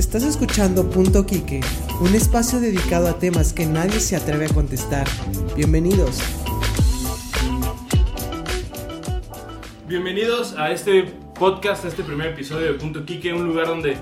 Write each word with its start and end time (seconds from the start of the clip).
Estás 0.00 0.22
escuchando 0.22 0.88
Punto 0.88 1.26
Quique, 1.26 1.60
un 2.00 2.14
espacio 2.14 2.58
dedicado 2.58 3.06
a 3.06 3.18
temas 3.18 3.52
que 3.52 3.66
nadie 3.66 4.00
se 4.00 4.16
atreve 4.16 4.46
a 4.46 4.48
contestar. 4.48 5.06
Bienvenidos. 5.54 6.20
Bienvenidos 9.86 10.54
a 10.56 10.70
este 10.70 11.02
podcast, 11.38 11.84
a 11.84 11.88
este 11.88 12.02
primer 12.02 12.28
episodio 12.28 12.72
de 12.72 12.78
Punto 12.78 13.04
Quique, 13.04 13.34
un 13.34 13.46
lugar 13.46 13.66
donde 13.66 13.98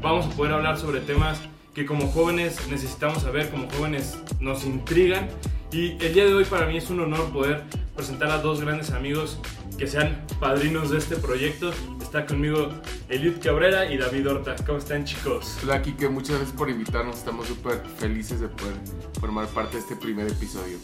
vamos 0.00 0.26
a 0.26 0.30
poder 0.30 0.52
hablar 0.52 0.78
sobre 0.78 1.00
temas 1.00 1.40
que 1.74 1.84
como 1.84 2.06
jóvenes 2.06 2.56
necesitamos 2.70 3.24
saber, 3.24 3.50
como 3.50 3.68
jóvenes 3.70 4.18
nos 4.38 4.64
intrigan. 4.64 5.28
Y 5.72 5.96
el 6.00 6.14
día 6.14 6.26
de 6.26 6.32
hoy 6.32 6.44
para 6.44 6.66
mí 6.66 6.76
es 6.76 6.90
un 6.90 7.00
honor 7.00 7.28
poder 7.32 7.64
presentar 7.96 8.30
a 8.30 8.38
dos 8.38 8.60
grandes 8.60 8.92
amigos 8.92 9.40
que 9.80 9.86
sean 9.86 10.26
padrinos 10.38 10.90
de 10.90 10.98
este 10.98 11.16
proyecto. 11.16 11.72
Está 12.02 12.26
conmigo 12.26 12.68
Eliud 13.08 13.40
Cabrera 13.42 13.90
y 13.90 13.96
David 13.96 14.28
Horta. 14.28 14.54
¿Cómo 14.66 14.76
están 14.76 15.06
chicos? 15.06 15.56
Hola 15.62 15.80
Kike, 15.80 16.10
muchas 16.10 16.36
gracias 16.36 16.54
por 16.54 16.68
invitarnos. 16.68 17.16
Estamos 17.16 17.46
súper 17.46 17.80
felices 17.96 18.40
de 18.40 18.48
poder 18.48 18.74
formar 19.18 19.46
parte 19.46 19.76
de 19.76 19.82
este 19.82 19.96
primer 19.96 20.28
episodio. 20.28 20.76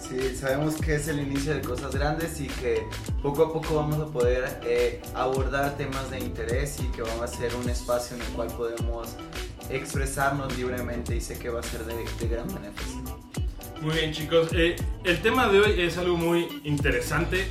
Sí, 0.00 0.34
sabemos 0.34 0.76
que 0.76 0.94
es 0.94 1.08
el 1.08 1.20
inicio 1.20 1.54
de 1.54 1.60
cosas 1.60 1.94
grandes 1.94 2.40
y 2.40 2.46
que 2.46 2.86
poco 3.22 3.44
a 3.44 3.52
poco 3.52 3.74
vamos 3.74 3.98
a 3.98 4.06
poder 4.06 4.60
eh, 4.64 5.02
abordar 5.14 5.76
temas 5.76 6.10
de 6.10 6.20
interés 6.20 6.78
y 6.80 6.84
que 6.92 7.02
vamos 7.02 7.20
a 7.20 7.28
ser 7.28 7.54
un 7.54 7.68
espacio 7.68 8.16
en 8.16 8.22
el 8.22 8.28
cual 8.28 8.48
podemos 8.48 9.14
expresarnos 9.68 10.56
libremente 10.56 11.14
y 11.14 11.20
sé 11.20 11.38
que 11.38 11.50
va 11.50 11.60
a 11.60 11.62
ser 11.62 11.84
de, 11.84 11.96
de 12.18 12.28
gran 12.28 12.48
beneficio. 12.48 13.02
Muy 13.82 13.94
bien 13.94 14.12
chicos, 14.12 14.48
eh, 14.52 14.76
el 15.04 15.20
tema 15.20 15.48
de 15.48 15.60
hoy 15.60 15.80
es 15.82 15.98
algo 15.98 16.16
muy 16.16 16.48
interesante 16.64 17.46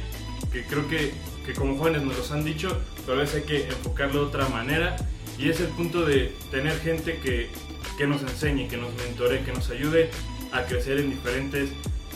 que 0.51 0.63
creo 0.63 0.87
que, 0.87 1.13
que 1.45 1.53
como 1.53 1.77
jóvenes 1.77 2.03
nos 2.03 2.17
los 2.17 2.31
han 2.31 2.43
dicho, 2.43 2.77
pero 3.05 3.17
a 3.17 3.21
veces 3.21 3.37
hay 3.37 3.43
que 3.43 3.67
enfocarlo 3.67 4.21
de 4.21 4.25
otra 4.27 4.49
manera 4.49 4.95
y 5.37 5.49
es 5.49 5.59
el 5.59 5.67
punto 5.67 6.05
de 6.05 6.33
tener 6.51 6.77
gente 6.79 7.19
que, 7.19 7.49
que 7.97 8.07
nos 8.07 8.21
enseñe, 8.21 8.67
que 8.67 8.77
nos 8.77 8.93
mentore, 8.95 9.41
que 9.43 9.53
nos 9.53 9.69
ayude 9.69 10.09
a 10.51 10.63
crecer 10.63 10.99
en 10.99 11.11
diferentes 11.11 11.69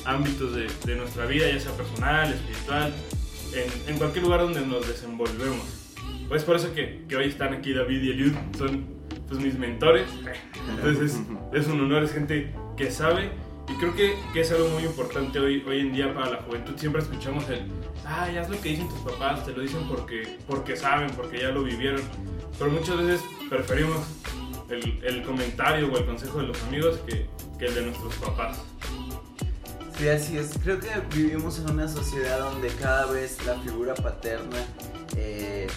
ámbitos 0.06 0.56
de, 0.56 0.68
de 0.86 0.96
nuestra 0.96 1.26
vida, 1.26 1.50
ya 1.50 1.60
sea 1.60 1.72
personal, 1.72 2.34
espiritual, 2.34 2.94
en, 3.54 3.94
en, 3.94 3.98
cualquier 3.98 4.26
lugar 4.26 4.42
donde 4.42 4.62
nos 4.62 4.88
desenvolvemos. 4.88 5.66
Pues 6.28 6.44
por 6.44 6.56
eso 6.56 6.74
que, 6.74 7.04
que 7.08 7.16
hoy 7.16 7.28
están 7.28 7.54
aquí 7.54 7.74
David 7.74 8.02
y 8.02 8.12
Eliud, 8.12 8.34
son 8.58 8.86
pues, 9.28 9.40
mis 9.40 9.58
mentores. 9.58 10.08
Entonces 10.70 11.14
es, 11.14 11.62
es 11.62 11.68
un 11.68 11.82
honor, 11.82 12.04
es 12.04 12.12
gente 12.12 12.54
que 12.76 12.92
sabe 12.92 13.32
y 13.68 13.74
creo 13.76 13.96
que, 13.96 14.18
que, 14.34 14.42
es 14.42 14.52
algo 14.52 14.68
muy 14.70 14.84
importante 14.84 15.40
hoy, 15.40 15.64
hoy 15.66 15.80
en 15.80 15.94
día 15.94 16.14
para 16.14 16.32
la 16.32 16.42
juventud. 16.42 16.74
Siempre 16.78 17.02
escuchamos 17.02 17.48
el, 17.50 17.72
ay, 18.06 18.38
haz 18.38 18.50
lo 18.50 18.60
que 18.60 18.70
dicen 18.70 18.90
tus 18.90 19.00
papás, 19.00 19.46
te 19.46 19.54
lo 19.54 19.62
dicen 19.62 19.88
porque, 19.88 20.38
porque 20.48 20.76
saben, 20.76 21.10
porque 21.12 21.40
ya 21.40 21.50
lo 21.50 21.64
vivieron. 21.64 22.02
Pero 22.60 22.72
muchas 22.72 22.98
veces 22.98 23.22
preferimos 23.50 24.00
el, 24.70 25.00
el 25.04 25.24
comentario 25.24 25.92
o 25.92 25.98
el 25.98 26.06
consejo 26.06 26.40
de 26.40 26.48
los 26.48 26.62
amigos 26.64 27.00
que, 27.08 27.28
que, 27.58 27.66
el 27.66 27.76
de 27.76 27.82
nuestros 27.84 28.14
papás. 28.16 28.62
Sí, 29.98 30.10
así 30.10 30.38
es. 30.38 30.58
Creo 30.62 30.80
que 30.80 30.90
vivimos 31.16 31.60
en 31.60 31.72
una 31.72 31.88
sociedad 31.88 32.40
donde 32.40 32.68
cada 32.70 33.06
vez 33.06 33.46
la 33.46 33.56
figura 33.60 33.94
paterna 33.94 34.58
eh, 35.16 35.68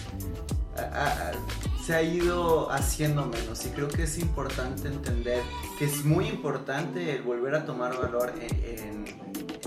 se 1.87 1.95
ha 1.95 2.03
ido 2.03 2.69
haciendo 2.69 3.25
menos 3.27 3.65
y 3.65 3.69
creo 3.69 3.87
que 3.87 4.03
es 4.03 4.17
importante 4.17 4.89
entender 4.89 5.41
que 5.79 5.85
es 5.85 6.03
muy 6.03 6.27
importante 6.27 7.15
el 7.15 7.21
volver 7.21 7.55
a 7.55 7.63
tomar 7.63 7.97
valor 7.97 8.33
en, 8.41 9.05
en, 9.05 9.05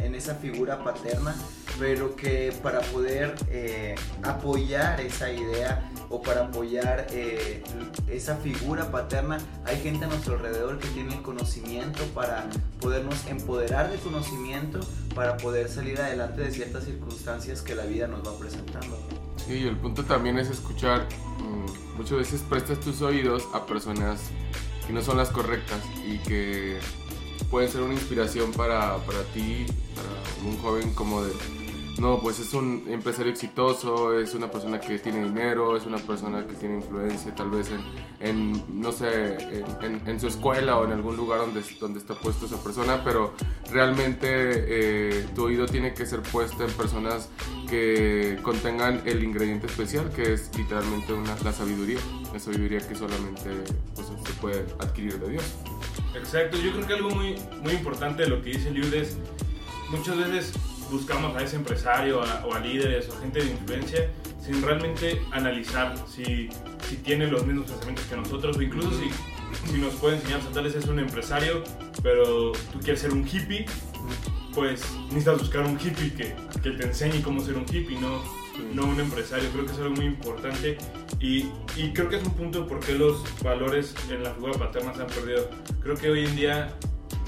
en 0.03 0.15
esa 0.15 0.35
figura 0.35 0.85
paterna, 0.85 1.35
pero 1.79 2.15
que 2.17 2.53
para 2.63 2.83
poder 2.83 3.35
eh, 3.49 3.95
apoyar 4.23 5.01
esa 5.01 5.33
idea 5.33 5.91
o 6.11 6.21
para 6.21 6.43
apoyar 6.43 7.07
eh, 7.11 7.63
esa 8.07 8.37
figura 8.37 8.91
paterna, 8.91 9.39
hay 9.65 9.81
gente 9.81 10.05
a 10.05 10.09
nuestro 10.09 10.35
alrededor 10.35 10.79
que 10.79 10.89
tiene 10.89 11.15
el 11.15 11.23
conocimiento 11.23 12.05
para 12.13 12.51
podernos 12.83 13.27
empoderar 13.29 13.91
de 13.91 13.97
conocimiento 13.97 14.81
para 15.15 15.39
poder 15.39 15.71
salir 15.71 15.99
adelante 15.99 16.43
de 16.43 16.51
ciertas 16.51 16.85
circunstancias 16.85 17.63
que 17.63 17.75
la 17.75 17.87
vida 17.87 18.09
nos 18.09 18.29
va 18.29 18.39
presentando. 18.39 18.99
Sí, 19.47 19.55
y 19.55 19.67
el 19.67 19.77
punto 19.77 20.05
también 20.05 20.39
es 20.39 20.51
escuchar. 20.51 21.07
Muchas 22.01 22.17
veces 22.17 22.41
prestas 22.49 22.81
tus 22.81 23.03
oídos 23.03 23.47
a 23.53 23.67
personas 23.67 24.31
que 24.87 24.93
no 24.95 25.03
son 25.03 25.19
las 25.19 25.29
correctas 25.29 25.83
y 26.03 26.17
que 26.27 26.79
pueden 27.51 27.71
ser 27.71 27.83
una 27.83 27.93
inspiración 27.93 28.53
para, 28.53 28.97
para 29.05 29.23
ti, 29.35 29.67
para 29.95 30.49
un 30.49 30.57
joven 30.63 30.95
como 30.95 31.23
de, 31.23 31.31
no, 32.01 32.19
pues 32.19 32.39
es 32.39 32.55
un 32.55 32.87
empresario 32.89 33.31
exitoso, 33.31 34.19
es 34.19 34.35
una 34.35 34.51
persona 34.51 34.81
que 34.81 34.99
tiene 34.99 35.23
dinero, 35.23 35.77
es 35.77 35.85
una 35.85 35.99
persona 35.99 36.47
que 36.47 36.55
tiene 36.55 36.77
influencia 36.77 37.35
tal 37.35 37.51
vez 37.51 37.71
en, 38.21 38.81
no 38.81 38.91
sé, 38.91 39.37
en, 39.83 40.19
su 40.19 40.29
escuela 40.29 40.79
o 40.79 40.87
en 40.87 40.93
algún 40.93 41.15
lugar 41.19 41.41
donde, 41.41 41.63
donde 41.79 41.99
está 41.99 42.15
puesto 42.15 42.47
esa 42.47 42.63
persona, 42.63 43.05
pero 43.05 43.35
realmente 43.71 44.29
eh, 44.31 45.27
tu 45.35 45.45
oído 45.45 45.67
tiene 45.67 45.93
que 45.93 46.07
ser 46.07 46.23
puesto 46.23 46.65
en 46.65 46.73
personas 46.73 47.29
que 47.69 48.39
contengan 48.43 49.03
el 49.05 49.23
ingrediente 49.23 49.67
especial, 49.67 50.11
que 50.11 50.33
es 50.33 50.51
literalmente 50.57 51.13
una, 51.13 51.37
la 51.45 51.53
sabiduría, 51.53 51.99
la 52.33 52.39
sabiduría 52.39 52.81
que 52.81 52.95
solamente 52.95 53.51
pues, 53.95 54.07
se 54.07 54.33
puede 54.41 54.61
adquirir 54.79 55.21
de 55.21 55.33
Dios. 55.33 55.45
Exacto, 56.15 56.57
yo 56.57 56.73
creo 56.73 56.87
que 56.87 56.95
algo 56.95 57.11
muy, 57.11 57.37
muy 57.63 57.73
importante 57.75 58.23
de 58.23 58.31
lo 58.31 58.43
que 58.43 58.53
dice 58.53 58.71
Liud 58.71 58.95
es, 58.95 59.19
muchas 59.91 60.17
veces 60.17 60.53
buscamos 60.91 61.37
a 61.37 61.43
ese 61.43 61.57
empresario 61.57 62.23
a, 62.23 62.45
o 62.47 62.55
a 62.55 62.61
líderes 62.61 63.09
o 63.09 63.19
gente 63.21 63.43
de 63.43 63.51
influencia 63.51 64.11
sin 64.43 64.63
realmente 64.63 65.21
analizar 65.33 65.95
si, 66.09 66.49
si 66.89 66.97
tiene 66.97 67.27
los 67.27 67.47
mismos 67.47 67.67
pensamientos 67.71 68.05
que 68.07 68.17
nosotros 68.17 68.57
o 68.57 68.63
incluso 68.63 68.91
si, 68.99 69.11
si 69.71 69.79
nos 69.79 69.95
puede 69.95 70.17
enseñar, 70.17 70.41
tal 70.53 70.65
vez 70.65 70.75
es 70.75 70.87
un 70.87 70.99
empresario, 70.99 71.63
pero 72.03 72.53
tú 72.73 72.81
quieres 72.81 73.01
ser 73.01 73.13
un 73.13 73.27
hippie, 73.27 73.67
pues 74.55 74.83
necesitas 75.09 75.39
buscar 75.39 75.65
un 75.65 75.79
hippie 75.79 76.13
que, 76.15 76.35
que 76.63 76.71
te 76.71 76.85
enseñe 76.85 77.23
cómo 77.23 77.41
ser 77.41 77.57
un 77.57 77.65
hippie, 77.65 77.99
no, 78.01 78.23
no 78.75 78.87
un 78.87 78.99
empresario. 78.99 79.49
Creo 79.51 79.67
que 79.67 79.73
es 79.73 79.79
algo 79.79 79.95
muy 79.95 80.07
importante 80.07 80.79
y, 81.21 81.51
y 81.77 81.93
creo 81.93 82.09
que 82.09 82.17
es 82.17 82.25
un 82.25 82.35
punto 82.35 82.67
por 82.67 82.81
qué 82.81 82.95
los 82.95 83.23
valores 83.43 83.95
en 84.11 84.23
la 84.23 84.35
figura 84.35 84.55
paterna 84.55 84.95
se 84.95 85.03
han 85.03 85.09
perdido. 85.09 85.51
Creo 85.83 85.97
que 85.97 86.11
hoy 86.11 86.25
en 86.25 86.37
día 86.37 86.75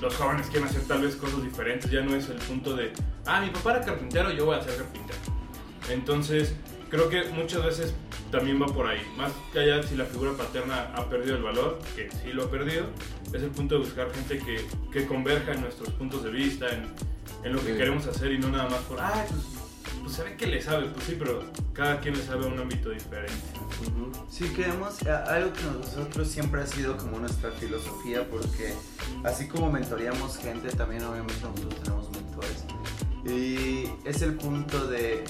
los 0.03 0.17
jóvenes 0.17 0.49
quieren 0.49 0.69
hacer 0.69 0.83
tal 0.83 1.03
vez 1.03 1.15
cosas 1.15 1.43
diferentes, 1.45 1.89
ya 1.89 2.01
no 2.01 2.17
es 2.17 2.29
el 2.29 2.37
punto 2.39 2.75
de, 2.75 2.93
ah, 3.25 3.41
mi 3.41 3.51
papá 3.51 3.77
era 3.77 3.85
carpintero, 3.85 4.33
yo 4.33 4.47
voy 4.47 4.57
a 4.57 4.61
ser 4.63 4.77
carpintero. 4.77 5.19
Entonces, 5.89 6.55
creo 6.91 7.09
que 7.09 7.25
muchas 7.27 7.65
veces 7.65 7.95
también 8.33 8.61
va 8.61 8.67
por 8.67 8.89
ahí. 8.89 9.01
Más 9.17 9.31
que 9.53 9.61
allá 9.61 9.81
si 9.85 9.95
la 9.95 10.05
figura 10.05 10.33
paterna 10.33 10.91
ha 10.97 11.09
perdido 11.09 11.37
el 11.37 11.43
valor, 11.45 11.79
que 11.95 12.11
sí 12.11 12.33
lo 12.33 12.45
ha 12.45 12.51
perdido, 12.51 12.87
es 13.33 13.43
el 13.43 13.51
punto 13.51 13.77
de 13.77 13.83
buscar 13.83 14.13
gente 14.13 14.39
que, 14.39 14.67
que 14.93 15.07
converja 15.07 15.53
en 15.53 15.61
nuestros 15.61 15.91
puntos 15.91 16.25
de 16.25 16.31
vista, 16.31 16.67
en, 16.71 16.89
en 17.45 17.53
lo 17.53 17.61
que 17.61 17.73
sí. 17.73 17.79
queremos 17.79 18.05
hacer 18.09 18.33
y 18.33 18.39
no 18.39 18.49
nada 18.49 18.69
más 18.69 18.81
por, 18.81 18.99
ah, 19.01 19.25
pues, 19.29 19.62
pues 20.03 20.15
se 20.15 20.25
ve 20.25 20.37
que 20.37 20.47
le 20.47 20.63
sabe, 20.63 20.87
pues 20.89 21.05
sí, 21.07 21.17
pero 21.19 21.45
cada 21.73 22.01
quien 22.01 22.17
le 22.17 22.25
sabe 22.25 22.45
a 22.45 22.49
un 22.49 22.59
ámbito 22.59 22.91
diferente. 22.91 23.33
Uh 23.83 24.13
-huh. 24.13 24.27
Sí, 24.31 24.45
creemos 24.55 25.03
algo 25.03 25.53
que 25.53 25.63
nosotros 25.65 26.29
siempre 26.29 26.63
ha 26.63 26.67
sido 26.67 26.97
como 26.97 27.19
nuestra 27.19 27.51
filosofía, 27.53 28.29
porque 28.29 28.75
así 29.25 29.49
como 29.49 29.71
mentoreamos 29.71 30.37
gente, 30.39 30.71
también 30.71 31.05
obviamente 31.05 31.41
nosotros 31.43 31.83
tenemos 31.83 32.11
mentores. 32.11 32.65
Y 33.25 33.89
es 34.05 34.23
el 34.23 34.35
punto 34.35 34.87
de 34.89 35.25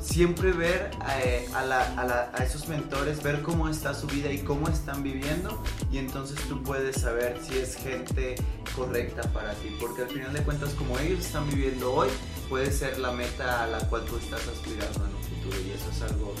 siempre 0.00 0.52
ver 0.52 0.90
a, 1.00 1.58
a, 1.58 1.64
la, 1.64 1.82
a, 1.94 2.04
la, 2.04 2.32
a, 2.34 2.42
esos 2.42 2.66
mentores, 2.68 3.22
ver 3.22 3.42
cómo 3.42 3.68
está 3.68 3.94
su 3.94 4.06
vida 4.06 4.32
y 4.32 4.38
cómo 4.38 4.68
están 4.68 5.02
viviendo 5.02 5.62
y 5.92 5.98
entonces 5.98 6.38
tú 6.48 6.62
puedes 6.62 6.96
saber 7.02 7.38
si 7.46 7.58
es 7.58 7.76
gente 7.76 8.36
correcta 8.74 9.22
para 9.32 9.52
ti, 9.54 9.76
porque 9.78 10.02
al 10.02 10.08
final 10.08 10.32
de 10.32 10.42
cuentas 10.42 10.70
como 10.74 10.98
ellos 10.98 11.20
están 11.20 11.48
viviendo 11.48 11.92
hoy, 11.92 12.08
puede 12.48 12.70
ser 12.72 12.98
la 12.98 13.12
meta 13.12 13.64
a 13.64 13.66
la 13.66 13.78
cual 13.88 14.04
tú 14.04 14.16
estás 14.16 14.46
aspirando 14.48 15.04
en 15.04 15.14
un 15.14 15.22
futuro 15.22 15.56
y 15.66 15.70
eso 15.70 15.90
es 15.90 16.02
algo 16.02 16.34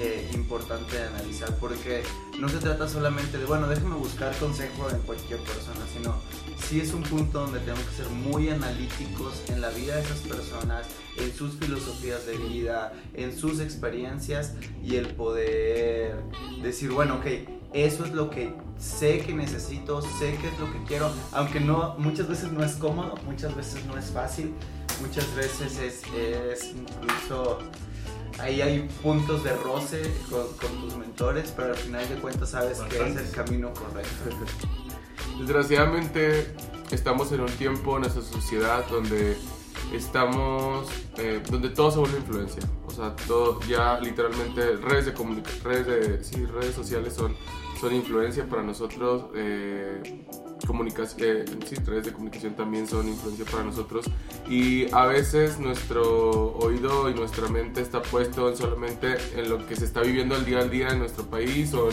eh, 0.00 0.30
importante 0.34 0.96
de 0.96 1.06
analizar 1.06 1.54
porque 1.56 2.02
no 2.38 2.48
se 2.48 2.58
trata 2.58 2.88
solamente 2.88 3.38
de, 3.38 3.44
bueno, 3.44 3.66
déjame 3.68 3.96
buscar 3.96 4.34
consejo 4.36 4.88
en 4.90 4.98
cualquier 5.00 5.40
persona, 5.40 5.80
sino 5.92 6.14
sí 6.68 6.80
es 6.80 6.92
un 6.92 7.02
punto 7.02 7.40
donde 7.40 7.60
tenemos 7.60 7.84
que 7.84 7.96
ser 7.96 8.08
muy 8.10 8.48
analíticos 8.48 9.42
en 9.48 9.60
la 9.60 9.70
vida 9.70 9.96
de 9.96 10.02
esas 10.02 10.18
personas, 10.20 10.86
en 11.16 11.34
sus 11.34 11.54
filosofías 11.54 12.26
de 12.26 12.36
vida, 12.36 12.92
en 13.14 13.36
sus 13.36 13.60
experiencias 13.60 14.54
y 14.84 14.96
el 14.96 15.08
poder 15.14 16.22
decir, 16.62 16.90
bueno, 16.90 17.16
ok, 17.16 17.26
eso 17.72 18.04
es 18.04 18.12
lo 18.12 18.30
que 18.30 18.54
sé 18.78 19.20
que 19.20 19.34
necesito, 19.34 20.00
sé 20.00 20.36
que 20.40 20.48
es 20.48 20.58
lo 20.58 20.72
que 20.72 20.82
quiero, 20.86 21.10
aunque 21.32 21.60
no, 21.60 21.96
muchas 21.98 22.28
veces 22.28 22.52
no 22.52 22.64
es 22.64 22.72
cómodo, 22.76 23.16
muchas 23.26 23.54
veces 23.56 23.84
no 23.84 23.98
es 23.98 24.06
fácil, 24.06 24.54
muchas 25.00 25.34
veces 25.34 25.78
es, 25.78 26.02
es 26.14 26.74
incluso 26.74 27.58
ahí 28.38 28.60
hay 28.60 28.88
puntos 29.02 29.44
de 29.44 29.54
roce 29.56 30.02
con, 30.30 30.46
con, 30.56 30.80
tus 30.80 30.96
mentores, 30.96 31.52
pero 31.56 31.72
al 31.72 31.78
final 31.78 32.08
de 32.08 32.14
cuentas 32.16 32.50
sabes 32.50 32.80
que 32.80 33.08
es 33.08 33.16
el 33.16 33.30
camino 33.30 33.72
correcto. 33.72 34.36
Desgraciadamente 35.38 36.54
estamos 36.90 37.32
en 37.32 37.40
un 37.40 37.50
tiempo 37.52 37.96
en 37.96 38.02
nuestra 38.02 38.22
sociedad 38.22 38.84
donde 38.88 39.36
estamos, 39.92 40.88
eh, 41.16 41.40
donde 41.50 41.70
todo 41.70 41.90
se 41.90 41.98
vuelve 41.98 42.18
influencia. 42.18 42.62
O 42.86 42.90
sea, 42.90 43.14
todo, 43.26 43.60
ya 43.68 43.98
literalmente 44.00 44.76
redes 44.76 45.06
de 45.06 45.12
redes 45.62 45.86
de, 45.86 46.24
sí, 46.24 46.44
redes 46.46 46.74
sociales 46.74 47.14
son, 47.14 47.36
son 47.80 47.94
influencia 47.94 48.46
para 48.46 48.62
nosotros. 48.62 49.26
Eh, 49.34 50.24
comunicación, 50.68 51.20
eh, 51.26 51.44
sí, 51.66 51.76
redes 51.76 52.04
de 52.04 52.12
comunicación 52.12 52.54
también 52.54 52.86
son 52.86 53.08
influencia 53.08 53.46
para 53.46 53.64
nosotros. 53.64 54.04
Y 54.48 54.92
a 54.94 55.06
veces 55.06 55.58
nuestro 55.58 56.56
oído 56.58 57.10
y 57.10 57.14
nuestra 57.14 57.48
mente 57.48 57.80
está 57.80 58.02
puesto 58.02 58.50
en 58.50 58.56
solamente 58.56 59.16
en 59.34 59.48
lo 59.48 59.66
que 59.66 59.74
se 59.74 59.86
está 59.86 60.02
viviendo 60.02 60.36
el 60.36 60.44
día 60.44 60.58
al 60.58 60.70
día 60.70 60.88
en 60.90 60.98
nuestro 60.98 61.24
país 61.24 61.72
o, 61.72 61.88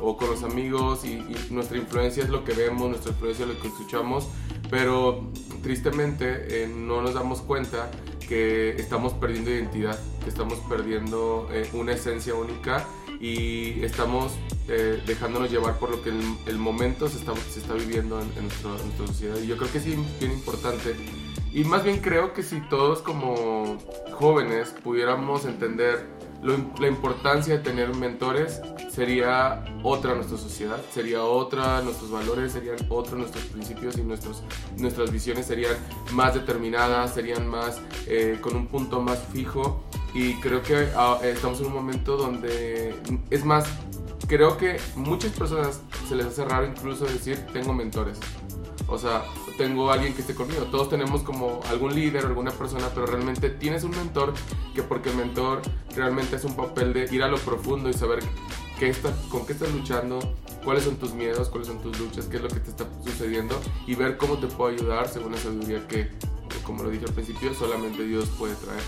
o 0.00 0.16
con 0.18 0.30
los 0.30 0.42
amigos 0.42 1.04
y, 1.04 1.24
nuestra 1.50 1.78
influencia 1.78 2.22
es 2.22 2.28
lo 2.28 2.44
que 2.44 2.52
vemos, 2.52 2.90
nuestra 2.90 3.12
influencia 3.12 3.46
es 3.46 3.54
lo 3.54 3.60
que 3.60 3.68
escuchamos, 3.68 4.28
pero 4.70 5.30
tristemente 5.62 6.64
eh, 6.64 6.68
no 6.68 7.00
nos 7.00 7.14
damos 7.14 7.40
cuenta 7.40 7.90
que 8.28 8.70
estamos 8.76 9.14
perdiendo 9.14 9.50
identidad, 9.50 9.98
que 10.22 10.28
estamos 10.28 10.58
perdiendo 10.68 11.48
eh, 11.50 11.66
una 11.72 11.92
esencia 11.92 12.34
única 12.34 12.86
y 13.20 13.82
estamos 13.84 14.32
eh, 14.68 15.02
dejándonos 15.06 15.50
llevar 15.50 15.78
por 15.78 15.90
lo 15.90 16.02
que 16.02 16.10
el, 16.10 16.20
el 16.46 16.58
momento 16.58 17.08
se 17.08 17.18
está, 17.18 17.34
se 17.36 17.60
está 17.60 17.74
viviendo 17.74 18.20
en, 18.20 18.42
nuestra, 18.42 19.06
sociedad. 19.06 19.36
Y 19.38 19.46
yo 19.46 19.56
creo 19.56 19.72
que 19.72 19.80
sí, 19.80 19.96
bien 20.20 20.32
importante. 20.32 20.94
Y 21.52 21.64
más 21.64 21.82
bien 21.82 21.98
creo 21.98 22.34
que 22.34 22.42
si 22.42 22.60
todos 22.68 23.00
como 23.00 23.78
jóvenes 24.12 24.74
pudiéramos 24.82 25.46
entender 25.46 26.06
la 26.42 26.86
importancia 26.86 27.56
de 27.56 27.64
tener 27.64 27.94
mentores, 27.94 28.60
sería 28.90 29.64
otra 29.82 30.14
nuestra 30.14 30.38
sociedad, 30.38 30.80
sería 30.92 31.24
otra 31.24 31.82
nuestros 31.82 32.10
valores, 32.10 32.52
serían 32.52 32.76
otros 32.88 33.18
nuestros 33.18 33.44
principios 33.44 33.98
y 33.98 34.02
nuestros, 34.02 34.42
nuestras 34.76 35.10
visiones 35.10 35.46
serían 35.46 35.74
más 36.12 36.34
determinadas, 36.34 37.14
serían 37.14 37.48
más 37.48 37.80
eh, 38.06 38.38
con 38.40 38.54
un 38.54 38.68
punto 38.68 39.00
más 39.00 39.18
fijo. 39.32 39.82
Y 40.18 40.34
creo 40.40 40.64
que 40.64 40.88
ah, 40.96 41.20
estamos 41.22 41.60
en 41.60 41.66
un 41.66 41.74
momento 41.74 42.16
donde 42.16 42.92
es 43.30 43.44
más 43.44 43.66
creo 44.26 44.58
que 44.58 44.78
muchas 44.96 45.30
personas 45.30 45.80
se 46.08 46.16
les 46.16 46.26
hace 46.26 46.44
raro 46.44 46.66
incluso 46.66 47.04
decir 47.04 47.38
tengo 47.52 47.72
mentores. 47.72 48.18
O 48.88 48.98
sea, 48.98 49.22
tengo 49.56 49.92
alguien 49.92 50.14
que 50.14 50.22
esté 50.22 50.34
conmigo. 50.34 50.64
Todos 50.72 50.90
tenemos 50.90 51.22
como 51.22 51.60
algún 51.70 51.94
líder, 51.94 52.26
alguna 52.26 52.50
persona, 52.50 52.88
pero 52.92 53.06
realmente 53.06 53.48
tienes 53.48 53.84
un 53.84 53.92
mentor 53.92 54.34
que 54.74 54.82
porque 54.82 55.10
el 55.10 55.16
mentor 55.16 55.62
realmente 55.94 56.34
es 56.34 56.42
un 56.42 56.56
papel 56.56 56.92
de 56.92 57.14
ir 57.14 57.22
a 57.22 57.28
lo 57.28 57.38
profundo 57.38 57.88
y 57.88 57.92
saber 57.92 58.18
qué 58.80 58.88
está, 58.88 59.14
con 59.30 59.46
qué 59.46 59.52
estás 59.52 59.72
luchando, 59.72 60.18
cuáles 60.64 60.82
son 60.82 60.96
tus 60.96 61.14
miedos, 61.14 61.48
cuáles 61.48 61.68
son 61.68 61.80
tus 61.80 61.96
luchas, 61.96 62.26
qué 62.26 62.38
es 62.38 62.42
lo 62.42 62.48
que 62.48 62.58
te 62.58 62.70
está 62.70 62.88
sucediendo 63.04 63.60
y 63.86 63.94
ver 63.94 64.16
cómo 64.16 64.36
te 64.38 64.48
puedo 64.48 64.74
ayudar 64.74 65.08
según 65.08 65.30
la 65.30 65.38
sabiduría 65.38 65.86
que, 65.86 66.10
como 66.64 66.82
lo 66.82 66.90
dije 66.90 67.04
al 67.06 67.14
principio, 67.14 67.54
solamente 67.54 68.02
Dios 68.02 68.28
puede 68.36 68.56
traer. 68.56 68.82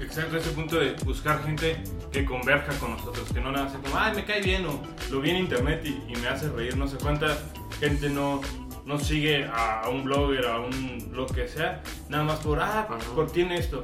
Exacto, 0.00 0.36
ese 0.36 0.50
punto 0.50 0.78
de 0.78 0.92
buscar 1.04 1.42
gente 1.44 1.76
que 2.12 2.24
converja 2.24 2.72
con 2.78 2.92
nosotros, 2.92 3.32
que 3.32 3.40
no 3.40 3.50
nada 3.50 3.66
hace 3.66 3.78
como, 3.78 3.98
ay, 3.98 4.14
me 4.14 4.24
cae 4.24 4.40
bien, 4.40 4.64
o 4.66 4.80
lo 5.10 5.20
vi 5.20 5.30
en 5.30 5.38
internet 5.38 5.84
y, 5.84 6.16
me 6.16 6.28
hace 6.28 6.48
reír, 6.48 6.76
no 6.76 6.86
sé 6.86 6.96
cuánta 6.98 7.36
gente 7.80 8.08
no, 8.08 8.40
no 8.86 8.98
sigue 8.98 9.44
a, 9.44 9.88
un 9.88 10.04
blogger, 10.04 10.46
a 10.46 10.60
un 10.60 11.10
lo 11.12 11.26
que 11.26 11.48
sea, 11.48 11.82
nada 12.08 12.24
más 12.24 12.38
por, 12.40 12.60
ah, 12.60 12.86
por 13.14 13.30
tiene 13.30 13.58
esto. 13.58 13.82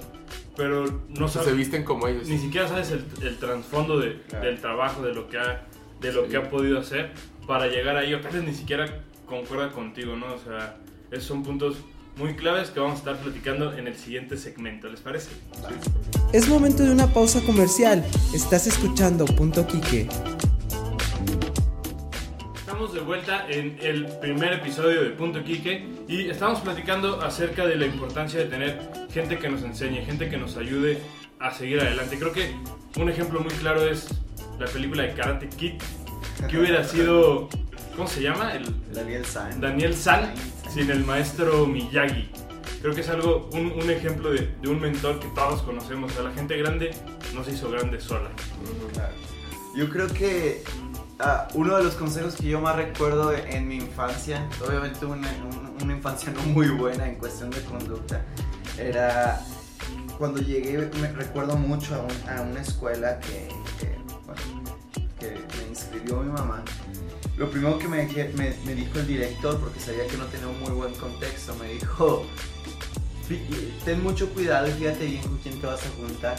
Pero 0.56 1.02
no 1.08 1.26
sabes. 1.26 1.48
Se 1.48 1.54
visten 1.54 1.82
como 1.82 2.06
ellos. 2.06 2.28
Ni 2.28 2.38
siquiera 2.38 2.68
sabes 2.68 2.92
el, 2.92 3.04
el 3.22 3.38
trasfondo 3.38 3.98
de, 3.98 4.20
del 4.40 4.60
trabajo, 4.60 5.02
de 5.02 5.12
lo 5.12 5.28
que 5.28 5.36
ha, 5.36 5.66
de 6.00 6.12
lo 6.12 6.28
que 6.28 6.36
ha 6.36 6.48
podido 6.48 6.78
hacer 6.78 7.10
para 7.44 7.66
llegar 7.66 7.96
ahí. 7.96 8.14
O 8.14 8.20
tal 8.20 8.34
vez 8.34 8.44
ni 8.44 8.54
siquiera 8.54 9.02
concuerda 9.26 9.72
contigo, 9.72 10.14
¿no? 10.14 10.32
O 10.32 10.38
sea, 10.38 10.76
esos 11.10 11.24
son 11.24 11.42
puntos 11.42 11.78
muy 12.16 12.34
claves 12.34 12.70
que 12.70 12.80
vamos 12.80 12.96
a 12.96 12.98
estar 12.98 13.16
platicando 13.16 13.72
en 13.72 13.88
el 13.88 13.96
siguiente 13.96 14.36
segmento, 14.36 14.88
¿les 14.88 15.00
parece? 15.00 15.30
Es 16.32 16.48
momento 16.48 16.84
de 16.84 16.92
una 16.92 17.12
pausa 17.12 17.40
comercial. 17.42 18.04
Estás 18.32 18.66
escuchando 18.66 19.24
Punto 19.24 19.66
Quique. 19.66 20.08
Estamos 22.54 22.92
de 22.92 23.00
vuelta 23.00 23.46
en 23.48 23.78
el 23.80 24.06
primer 24.20 24.52
episodio 24.52 25.02
de 25.02 25.10
Punto 25.10 25.42
Quique 25.42 25.86
y 26.08 26.28
estamos 26.28 26.60
platicando 26.60 27.20
acerca 27.20 27.66
de 27.66 27.76
la 27.76 27.86
importancia 27.86 28.40
de 28.40 28.46
tener 28.46 28.90
gente 29.10 29.38
que 29.38 29.48
nos 29.48 29.62
enseñe, 29.62 30.04
gente 30.04 30.28
que 30.28 30.36
nos 30.36 30.56
ayude 30.56 31.00
a 31.38 31.52
seguir 31.52 31.80
adelante. 31.80 32.18
Creo 32.18 32.32
que 32.32 32.54
un 32.96 33.08
ejemplo 33.08 33.40
muy 33.40 33.52
claro 33.52 33.86
es 33.86 34.08
la 34.58 34.66
película 34.66 35.02
de 35.02 35.14
Karate 35.14 35.48
Kid, 35.48 35.74
que 36.48 36.58
hubiera 36.58 36.84
sido 36.84 37.48
¿Cómo 37.96 38.08
se 38.08 38.22
llama? 38.22 38.52
El, 38.52 38.64
Daniel 38.92 39.24
San. 39.24 39.60
Daniel 39.60 39.94
San 39.94 40.34
sin 40.72 40.90
el 40.90 41.04
maestro 41.04 41.64
Miyagi. 41.66 42.28
Creo 42.82 42.94
que 42.94 43.02
es 43.02 43.08
algo, 43.08 43.48
un, 43.52 43.72
un 43.72 43.88
ejemplo 43.88 44.32
de, 44.32 44.52
de, 44.60 44.68
un 44.68 44.80
mentor 44.80 45.20
que 45.20 45.28
todos 45.28 45.62
conocemos. 45.62 46.10
O 46.10 46.14
sea, 46.14 46.24
la 46.24 46.32
gente 46.32 46.56
grande 46.56 46.90
no 47.34 47.44
se 47.44 47.52
hizo 47.52 47.70
grande 47.70 48.00
sola. 48.00 48.30
Yo 49.76 49.88
creo 49.90 50.08
que 50.08 50.64
ah, 51.20 51.46
uno 51.54 51.76
de 51.76 51.84
los 51.84 51.94
consejos 51.94 52.34
que 52.34 52.48
yo 52.48 52.60
más 52.60 52.76
recuerdo 52.76 53.32
en 53.32 53.68
mi 53.68 53.76
infancia, 53.76 54.48
obviamente 54.66 55.06
una, 55.06 55.28
una 55.82 55.92
infancia 55.92 56.32
no 56.32 56.42
muy 56.42 56.68
buena 56.68 57.08
en 57.08 57.14
cuestión 57.14 57.50
de 57.50 57.62
conducta, 57.62 58.22
era 58.76 59.40
cuando 60.18 60.40
llegué, 60.40 60.90
me 61.00 61.08
recuerdo 61.12 61.56
mucho 61.56 61.94
a, 61.94 62.36
a 62.36 62.42
una 62.42 62.60
escuela 62.60 63.18
que, 63.20 63.48
que, 63.78 63.96
bueno, 64.26 64.74
que 65.18 65.30
me 65.30 65.68
inscribió 65.70 66.20
mi 66.20 66.30
mamá 66.30 66.62
lo 67.36 67.50
primero 67.50 67.78
que 67.78 67.88
me, 67.88 68.06
dijo 68.06 68.98
el 68.98 69.06
director, 69.06 69.58
porque 69.58 69.80
sabía 69.80 70.06
que 70.06 70.16
no 70.16 70.26
tenía 70.26 70.46
un 70.46 70.60
muy 70.60 70.70
buen 70.70 70.94
contexto, 70.94 71.54
me 71.56 71.68
dijo, 71.68 72.24
ten 73.84 74.02
mucho 74.02 74.28
cuidado 74.30 74.68
y 74.68 74.72
fíjate 74.72 75.06
bien 75.06 75.22
con 75.22 75.38
quién 75.38 75.60
te 75.60 75.66
vas 75.66 75.84
a 75.84 75.90
juntar. 75.90 76.36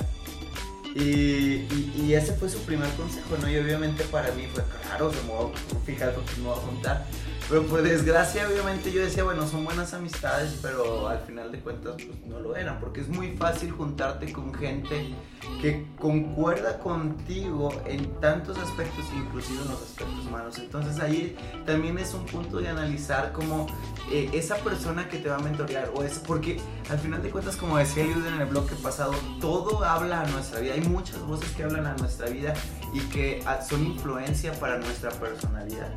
Y, 0.96 1.68
y, 1.98 2.14
ese 2.14 2.34
fue 2.34 2.50
su 2.50 2.60
primer 2.60 2.90
consejo, 2.92 3.36
¿no? 3.42 3.52
Y 3.52 3.58
obviamente 3.58 4.06
para 4.06 4.32
mí 4.32 4.48
fue, 4.54 4.64
claro, 4.82 5.12
se 5.12 5.22
me 5.24 5.34
voy 5.34 5.52
a 5.52 5.86
fijar 5.86 6.16
con 6.16 6.24
quién 6.24 6.44
me 6.44 6.50
voy 6.50 6.58
a 6.58 6.62
juntar. 6.62 7.06
Pero 7.48 7.64
por 7.68 7.84
desgracia, 7.84 8.48
obviamente 8.48 8.92
yo 8.92 9.02
decía, 9.02 9.24
bueno, 9.24 9.46
son 9.46 9.66
buenas 9.66 9.94
amistades, 9.94 10.58
pero 10.64 11.08
al 11.08 11.20
final 11.20 11.52
de 11.52 11.60
cuentas 11.60 11.94
pues, 11.96 12.26
no 12.26 12.40
lo 12.40 12.56
eran, 12.56 12.80
porque 12.80 13.02
es 13.02 13.08
muy 13.08 13.38
fácil 13.38 13.72
juntarte 13.72 14.34
con 14.34 14.52
gente 14.52 15.14
que 15.62 15.86
concuerda 16.00 16.80
contigo 16.80 17.72
en 17.86 18.20
tantos 18.20 18.58
aspectos, 18.58 19.06
inclusive 19.16 19.62
en 19.62 19.70
los 19.70 19.80
aspectos 19.80 20.32
malos. 20.32 20.58
Entonces 20.58 21.00
ahí 21.00 21.38
también 21.68 22.00
es 22.00 22.16
un 22.16 22.26
punto 22.26 22.58
de 22.58 22.68
analizar 22.68 23.32
como 23.32 23.68
eh, 24.12 24.28
esa 24.34 24.56
persona 24.58 25.08
que 25.08 25.20
te 25.20 25.30
va 25.30 25.36
a 25.36 25.40
mentorear, 25.40 25.92
o 25.94 26.04
es 26.04 26.18
porque 26.18 26.60
al 26.90 26.98
final 26.98 27.22
de 27.22 27.30
cuentas, 27.30 27.58
como 27.58 27.78
decía 27.78 28.06
Liud 28.06 28.26
en 28.26 28.42
el 28.42 28.48
bloque 28.48 28.74
pasado, 28.76 29.14
todo 29.40 29.84
habla 29.86 30.22
a 30.22 30.28
nuestra 30.28 30.62
vida, 30.62 30.74
hay 30.74 30.82
muchas 30.82 31.20
voces 31.22 31.52
que 31.52 31.64
hablan 31.64 31.86
a 31.86 31.96
nuestra 31.96 32.28
vida 32.28 32.56
y 32.92 33.02
que 33.02 33.44
ah, 33.46 33.62
son 33.62 33.86
influencia 33.86 34.52
para 34.54 34.80
nuestra 34.80 35.12
personalidad. 35.12 35.94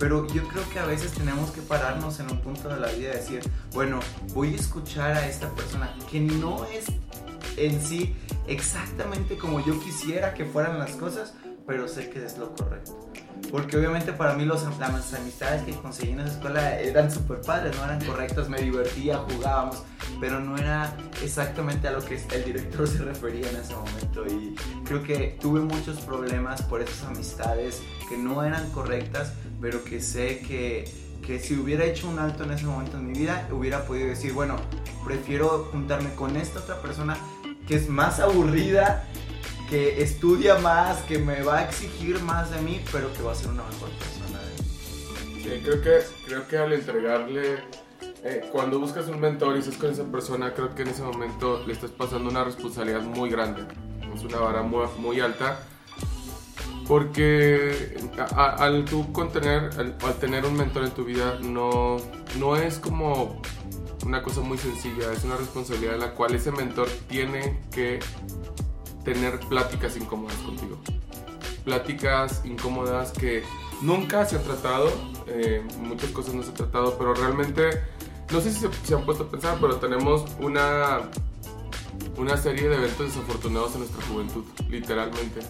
Pero 0.00 0.26
yo 0.28 0.48
creo 0.48 0.68
que 0.70 0.78
a 0.78 0.86
veces 0.86 1.12
tenemos 1.12 1.50
que 1.50 1.60
pararnos 1.60 2.18
en 2.20 2.30
un 2.30 2.40
punto 2.40 2.70
de 2.70 2.80
la 2.80 2.88
vida 2.88 3.10
y 3.10 3.16
decir, 3.18 3.42
bueno, 3.74 4.00
voy 4.32 4.54
a 4.54 4.56
escuchar 4.56 5.12
a 5.12 5.28
esta 5.28 5.50
persona 5.50 5.94
que 6.10 6.20
no 6.20 6.64
es 6.64 6.86
en 7.58 7.80
sí 7.82 8.16
exactamente 8.46 9.36
como 9.36 9.60
yo 9.60 9.78
quisiera 9.78 10.32
que 10.32 10.46
fueran 10.46 10.78
las 10.78 10.92
cosas, 10.92 11.34
pero 11.66 11.86
sé 11.86 12.08
que 12.08 12.24
es 12.24 12.38
lo 12.38 12.54
correcto. 12.54 13.10
Porque 13.50 13.76
obviamente 13.76 14.12
para 14.12 14.34
mí 14.34 14.44
los, 14.46 14.64
las 14.78 15.14
amistades 15.14 15.62
que 15.64 15.72
conseguí 15.72 16.12
en 16.12 16.20
esa 16.20 16.32
escuela 16.32 16.78
eran 16.80 17.10
súper 17.10 17.42
padres, 17.42 17.76
no 17.76 17.84
eran 17.84 18.02
correctas, 18.04 18.48
me 18.48 18.58
divertía, 18.58 19.18
jugábamos, 19.18 19.82
pero 20.18 20.40
no 20.40 20.56
era 20.56 20.96
exactamente 21.22 21.88
a 21.88 21.92
lo 21.92 22.04
que 22.04 22.16
el 22.16 22.44
director 22.44 22.88
se 22.88 22.98
refería 22.98 23.50
en 23.50 23.56
ese 23.56 23.74
momento. 23.74 24.26
Y 24.26 24.54
creo 24.84 25.02
que 25.02 25.38
tuve 25.40 25.60
muchos 25.60 26.00
problemas 26.00 26.62
por 26.62 26.80
esas 26.80 27.04
amistades 27.08 27.82
que 28.08 28.16
no 28.16 28.42
eran 28.42 28.70
correctas, 28.70 29.32
pero 29.60 29.84
que 29.84 30.00
sé 30.00 30.40
que, 30.40 30.90
que 31.26 31.38
si 31.38 31.54
hubiera 31.54 31.84
hecho 31.84 32.08
un 32.08 32.18
alto 32.18 32.44
en 32.44 32.52
ese 32.52 32.64
momento 32.64 32.96
en 32.96 33.08
mi 33.08 33.18
vida, 33.18 33.48
hubiera 33.52 33.84
podido 33.84 34.08
decir, 34.08 34.32
bueno, 34.32 34.56
prefiero 35.04 35.68
juntarme 35.70 36.14
con 36.14 36.36
esta 36.36 36.60
otra 36.60 36.80
persona 36.80 37.16
que 37.66 37.76
es 37.76 37.88
más 37.88 38.20
aburrida, 38.20 39.06
que 39.68 40.02
estudia 40.02 40.58
más, 40.58 40.98
que 41.02 41.18
me 41.18 41.42
va 41.42 41.58
a 41.58 41.64
exigir 41.64 42.20
más 42.22 42.50
de 42.50 42.60
mí, 42.60 42.80
pero 42.90 43.12
que 43.12 43.22
va 43.22 43.32
a 43.32 43.34
ser 43.34 43.48
una 43.48 43.62
mejor 43.62 43.88
persona 43.90 44.20
Sí, 45.42 45.60
creo 45.64 45.80
que, 45.80 46.00
creo 46.26 46.48
que 46.48 46.58
al 46.58 46.72
entregarle, 46.72 47.58
eh, 48.24 48.48
cuando 48.52 48.78
buscas 48.78 49.08
un 49.08 49.20
mentor 49.20 49.56
y 49.56 49.60
estás 49.60 49.76
con 49.76 49.90
esa 49.90 50.04
persona, 50.04 50.52
creo 50.52 50.74
que 50.74 50.82
en 50.82 50.88
ese 50.88 51.02
momento 51.02 51.64
le 51.66 51.72
estás 51.72 51.90
pasando 51.90 52.28
una 52.28 52.44
responsabilidad 52.44 53.02
muy 53.02 53.30
grande. 53.30 53.62
Es 54.14 54.22
una 54.22 54.38
vara 54.38 54.62
muy, 54.62 54.86
muy 54.98 55.20
alta 55.20 55.60
porque 56.90 57.94
al 58.34 58.84
tú 58.84 59.12
contener, 59.12 59.70
al, 59.78 60.14
tener 60.18 60.44
un 60.44 60.56
mentor 60.56 60.82
en 60.82 60.90
tu 60.90 61.04
vida, 61.04 61.38
no, 61.40 61.98
no 62.36 62.56
es 62.56 62.80
como 62.80 63.40
una 64.04 64.24
cosa 64.24 64.40
muy 64.40 64.58
sencilla, 64.58 65.12
es 65.12 65.22
una 65.22 65.36
responsabilidad 65.36 65.94
en 65.94 66.00
la 66.00 66.14
cual 66.14 66.34
ese 66.34 66.50
mentor 66.50 66.88
tiene 67.08 67.60
que 67.70 68.00
tener 69.04 69.38
pláticas 69.38 69.96
incómodas 69.96 70.34
contigo. 70.38 70.80
Pláticas 71.64 72.42
incómodas 72.44 73.12
que 73.12 73.44
nunca 73.82 74.24
se 74.24 74.34
han 74.34 74.42
tratado, 74.42 74.90
eh, 75.28 75.62
muchas 75.78 76.10
cosas 76.10 76.34
no 76.34 76.42
se 76.42 76.48
han 76.48 76.56
tratado, 76.56 76.98
pero 76.98 77.14
realmente, 77.14 77.70
no 78.32 78.40
sé 78.40 78.52
si 78.52 78.58
se, 78.58 78.68
se 78.82 78.94
han 78.96 79.06
puesto 79.06 79.22
a 79.22 79.30
pensar, 79.30 79.58
pero 79.60 79.76
tenemos 79.76 80.24
una 80.40 81.08
una 82.16 82.36
serie 82.36 82.68
de 82.68 82.76
eventos 82.76 83.06
desafortunados 83.06 83.74
en 83.74 83.80
nuestra 83.80 84.04
juventud, 84.06 84.44
literalmente. 84.68 85.40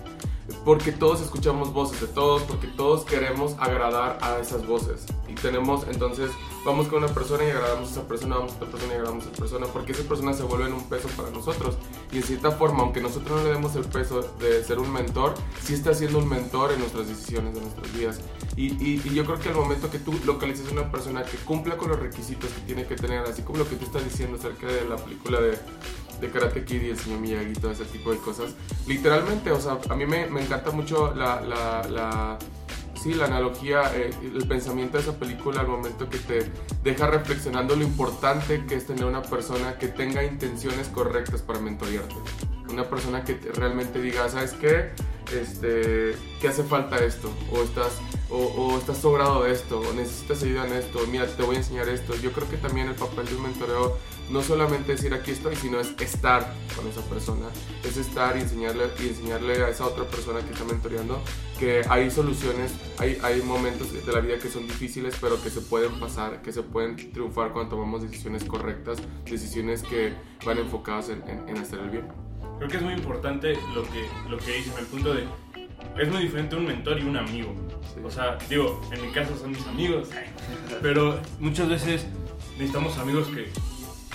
Porque 0.65 0.93
todos 0.93 1.21
escuchamos 1.21 1.73
voces 1.73 2.01
de 2.01 2.07
todos, 2.07 2.43
porque 2.43 2.67
todos 2.67 3.05
queremos 3.05 3.55
agradar 3.59 4.19
a 4.21 4.39
esas 4.39 4.67
voces. 4.67 5.07
Y 5.29 5.35
tenemos, 5.35 5.87
entonces, 5.89 6.31
vamos 6.65 6.89
con 6.89 7.03
una 7.05 7.13
persona 7.13 7.45
y 7.45 7.51
agradamos 7.51 7.89
a 7.89 7.93
esa 7.93 8.09
persona, 8.09 8.37
vamos 8.37 8.53
con 8.53 8.63
otra 8.63 8.73
persona 8.73 8.95
y 8.95 8.97
agradamos 8.97 9.27
a 9.27 9.31
esa 9.31 9.39
persona, 9.39 9.67
porque 9.67 9.93
esa 9.93 10.03
persona 10.05 10.33
se 10.33 10.43
vuelve 10.43 10.73
un 10.73 10.89
peso 10.89 11.09
para 11.17 11.31
nosotros. 11.31 11.77
Y 12.13 12.19
en 12.19 12.23
cierta 12.23 12.51
forma, 12.51 12.83
aunque 12.83 13.01
nosotros 13.01 13.39
no 13.39 13.45
le 13.45 13.53
demos 13.53 13.75
el 13.77 13.85
peso 13.85 14.23
de 14.39 14.65
ser 14.65 14.79
un 14.79 14.93
mentor, 14.93 15.35
sí 15.63 15.75
está 15.75 15.95
siendo 15.95 16.19
un 16.19 16.29
mentor 16.29 16.73
en 16.73 16.81
nuestras 16.81 17.09
decisiones 17.09 17.55
de 17.55 17.61
nuestras 17.61 17.93
vidas. 17.93 18.21
Y, 18.57 18.99
yo 19.11 19.25
creo 19.25 19.39
que 19.39 19.49
al 19.49 19.55
momento 19.55 19.91
que 19.91 19.99
tú 19.99 20.15
localices 20.25 20.71
una 20.71 20.91
persona 20.91 21.23
que 21.25 21.37
cumpla 21.39 21.77
con 21.77 21.89
los 21.89 21.99
requisitos 21.99 22.51
que 22.51 22.61
tiene 22.63 22.87
que 22.87 22.97
tener, 22.97 23.21
así 23.21 23.43
como 23.43 23.59
lo 23.59 23.69
que 23.69 23.77
tú 23.77 23.87
estás 23.87 24.05
diciendo 24.05 24.37
acerca 24.37 24.67
de 24.67 24.89
la 24.89 24.97
película 24.97 25.41
de 25.41 25.59
de 26.21 26.31
Karate 26.31 26.65
Kid 26.65 26.83
y 26.83 26.91
el 26.91 26.99
señor 26.99 27.21
Miyagi, 27.21 27.53
todo 27.55 27.73
ese 27.73 27.85
tipo 27.85 28.13
de 28.13 28.19
cosas. 28.19 28.55
Literalmente, 28.87 29.51
o 29.51 29.61
sea, 29.61 29.79
a 29.89 29.97
mí 29.97 30.07
me, 30.07 30.27
me 30.27 30.43
encanta 30.43 30.71
mucho 30.71 31.15
la, 31.15 31.41
la, 31.41 31.89
la, 31.89 32.39
sí, 33.03 33.15
la 33.15 33.27
analogía, 33.27 33.91
eh, 33.95 34.11
el 34.23 34.47
pensamiento 34.47 34.99
de 34.99 35.05
esa 35.05 35.19
película 35.19 35.61
al 35.61 35.69
momento 35.69 36.09
que 36.09 36.19
te 36.19 36.51
deja 36.83 37.07
reflexionando 37.07 37.75
lo 37.77 37.83
importante 37.83 38.65
que 38.67 38.75
es 38.75 38.87
tener 38.87 39.05
una 39.05 39.23
persona 39.23 39.79
que 39.79 39.89
tenga 39.89 40.23
intenciones 40.23 40.89
correctas 40.89 41.43
para 41.43 41.61
mentorearte. 41.61 42.15
Una 42.71 42.85
persona 42.85 43.25
que 43.25 43.35
realmente 43.55 44.01
diga, 44.01 44.29
¿sabes 44.29 44.53
qué? 44.53 44.91
Este, 45.35 46.15
¿Qué 46.41 46.49
hace 46.49 46.63
falta 46.63 46.99
esto? 46.99 47.33
O 47.53 47.63
estás, 47.63 48.01
o, 48.31 48.37
o, 48.37 48.79
estás 48.79 48.99
sobrado 48.99 49.45
de 49.45 49.53
esto, 49.53 49.81
o 49.81 49.93
necesitas 49.93 50.43
ayuda 50.43 50.67
en 50.67 50.75
esto, 50.75 51.01
mira, 51.09 51.27
te 51.27 51.43
voy 51.43 51.57
a 51.57 51.59
enseñar 51.59 51.89
esto. 51.89 52.15
Yo 52.17 52.33
creo 52.33 52.49
que 52.49 52.57
también 52.57 52.89
el 52.89 52.95
papel 52.95 53.27
de 53.27 53.35
un 53.35 53.43
mentoreo 53.43 53.97
no 54.31 54.43
solamente 54.43 54.93
decir 54.93 55.13
aquí 55.13 55.33
estoy, 55.33 55.57
sino 55.57 55.81
es 55.81 55.95
estar 56.01 56.55
con 56.77 56.87
esa 56.87 57.03
persona, 57.03 57.47
es 57.85 57.97
estar 57.97 58.37
y 58.37 58.41
enseñarle, 58.41 58.85
y 59.01 59.09
enseñarle 59.09 59.65
a 59.65 59.69
esa 59.69 59.87
otra 59.87 60.05
persona 60.05 60.41
que 60.41 60.53
está 60.53 60.65
mentoreando 60.65 61.21
que 61.59 61.83
hay 61.91 62.11
soluciones, 62.11 62.73
hay, 62.99 63.19
hay 63.23 63.43
momentos 63.43 63.93
de 63.93 64.13
la 64.13 64.21
vida 64.21 64.39
que 64.39 64.49
son 64.49 64.67
difíciles, 64.67 65.15
pero 65.21 65.43
que 65.43 65.51
se 65.51 65.61
pueden 65.61 66.01
pasar, 66.01 66.41
que 66.41 66.53
se 66.53 66.63
pueden 66.63 66.97
triunfar 67.13 67.53
cuando 67.53 67.77
tomamos 67.77 68.03
decisiones 68.03 68.45
correctas, 68.45 68.99
decisiones 69.27 69.83
que 69.83 70.15
van 70.47 70.57
enfocadas 70.57 71.11
en, 71.11 71.23
en, 71.29 71.49
en 71.51 71.59
hacer 71.59 71.81
el 71.81 71.91
bien. 71.91 72.09
Creo 72.57 72.71
que 72.71 72.77
es 72.77 72.83
muy 72.83 72.95
importante 72.95 73.59
lo 73.75 73.83
que, 73.83 74.09
lo 74.29 74.39
que 74.39 74.53
dicen, 74.53 74.73
el 74.79 74.87
punto 74.87 75.13
de 75.13 75.27
es 75.99 76.09
muy 76.09 76.23
diferente 76.23 76.57
un 76.57 76.67
mentor 76.67 76.99
y 76.99 77.03
un 77.03 77.17
amigo. 77.17 77.55
Sí. 77.95 78.01
O 78.05 78.11
sea, 78.11 78.39
digo, 78.49 78.81
en 78.93 79.03
mi 79.03 79.13
caso 79.13 79.37
son 79.37 79.51
mis 79.51 79.67
amigos, 79.67 80.09
pero 80.83 81.19
muchas 81.39 81.69
veces 81.69 82.07
necesitamos 82.57 82.99
amigos 82.99 83.29
que 83.29 83.51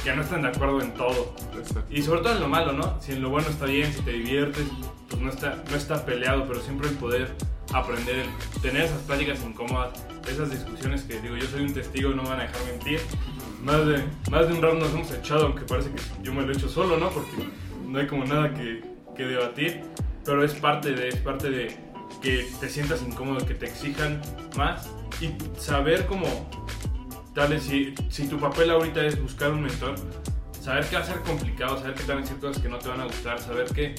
ya 0.03 0.15
no 0.15 0.21
están 0.21 0.43
de 0.43 0.49
acuerdo 0.49 0.81
en 0.81 0.93
todo. 0.93 1.33
Exacto. 1.57 1.93
Y 1.93 2.01
sobre 2.01 2.21
todo 2.21 2.33
en 2.33 2.41
lo 2.41 2.47
malo, 2.47 2.71
¿no? 2.73 2.99
Si 3.01 3.11
en 3.11 3.21
lo 3.21 3.29
bueno 3.29 3.49
está 3.49 3.65
bien, 3.65 3.91
si 3.91 4.01
te 4.01 4.11
diviertes, 4.11 4.65
pues 5.09 5.21
no 5.21 5.29
está, 5.29 5.63
no 5.69 5.75
está 5.75 6.05
peleado, 6.05 6.45
pero 6.47 6.61
siempre 6.61 6.89
el 6.89 6.95
poder 6.95 7.33
aprender, 7.73 8.25
el 8.25 8.61
tener 8.61 8.83
esas 8.83 9.01
pláticas 9.01 9.43
incómodas, 9.43 9.89
esas 10.29 10.51
discusiones 10.51 11.03
que 11.03 11.19
digo, 11.19 11.35
yo 11.35 11.47
soy 11.47 11.63
un 11.63 11.73
testigo 11.73 12.11
y 12.11 12.15
no 12.15 12.23
me 12.23 12.29
van 12.29 12.39
a 12.41 12.43
dejar 12.43 12.65
mentir. 12.65 12.99
Más 13.63 13.85
de, 13.87 14.03
más 14.29 14.47
de 14.47 14.53
un 14.53 14.61
round 14.61 14.79
nos 14.79 14.93
hemos 14.93 15.11
echado, 15.11 15.47
aunque 15.47 15.63
parece 15.63 15.89
que 15.89 16.01
yo 16.21 16.33
me 16.33 16.43
lo 16.43 16.53
he 16.53 16.55
hecho 16.55 16.69
solo, 16.69 16.97
¿no? 16.97 17.09
Porque 17.09 17.31
no 17.87 17.97
hay 17.97 18.05
como 18.07 18.25
nada 18.25 18.53
que, 18.53 18.83
que 19.15 19.23
debatir, 19.23 19.81
pero 20.25 20.43
es 20.43 20.53
parte 20.53 20.91
de, 20.91 21.09
es 21.09 21.17
parte 21.17 21.49
de 21.49 21.77
que 22.21 22.47
te 22.59 22.69
sientas 22.69 23.01
incómodo, 23.01 23.45
que 23.45 23.53
te 23.53 23.67
exijan 23.67 24.21
más 24.57 24.89
y 25.21 25.29
saber 25.59 26.05
cómo 26.07 26.25
tal 27.33 27.59
si, 27.59 27.93
si 28.09 28.27
tu 28.27 28.39
papel 28.39 28.71
ahorita 28.71 29.05
es 29.05 29.21
buscar 29.21 29.51
un 29.51 29.61
mentor, 29.61 29.95
saber 30.61 30.85
que 30.85 30.95
va 30.95 31.01
a 31.01 31.05
ser 31.05 31.19
complicado, 31.21 31.77
saber 31.77 31.93
que 31.93 32.03
te 32.03 32.07
van 32.07 32.17
a 32.19 32.21
decir 32.21 32.37
cosas 32.39 32.61
que 32.61 32.69
no 32.69 32.79
te 32.79 32.87
van 32.87 33.01
a 33.01 33.05
gustar, 33.05 33.39
saber 33.39 33.65
que 33.65 33.93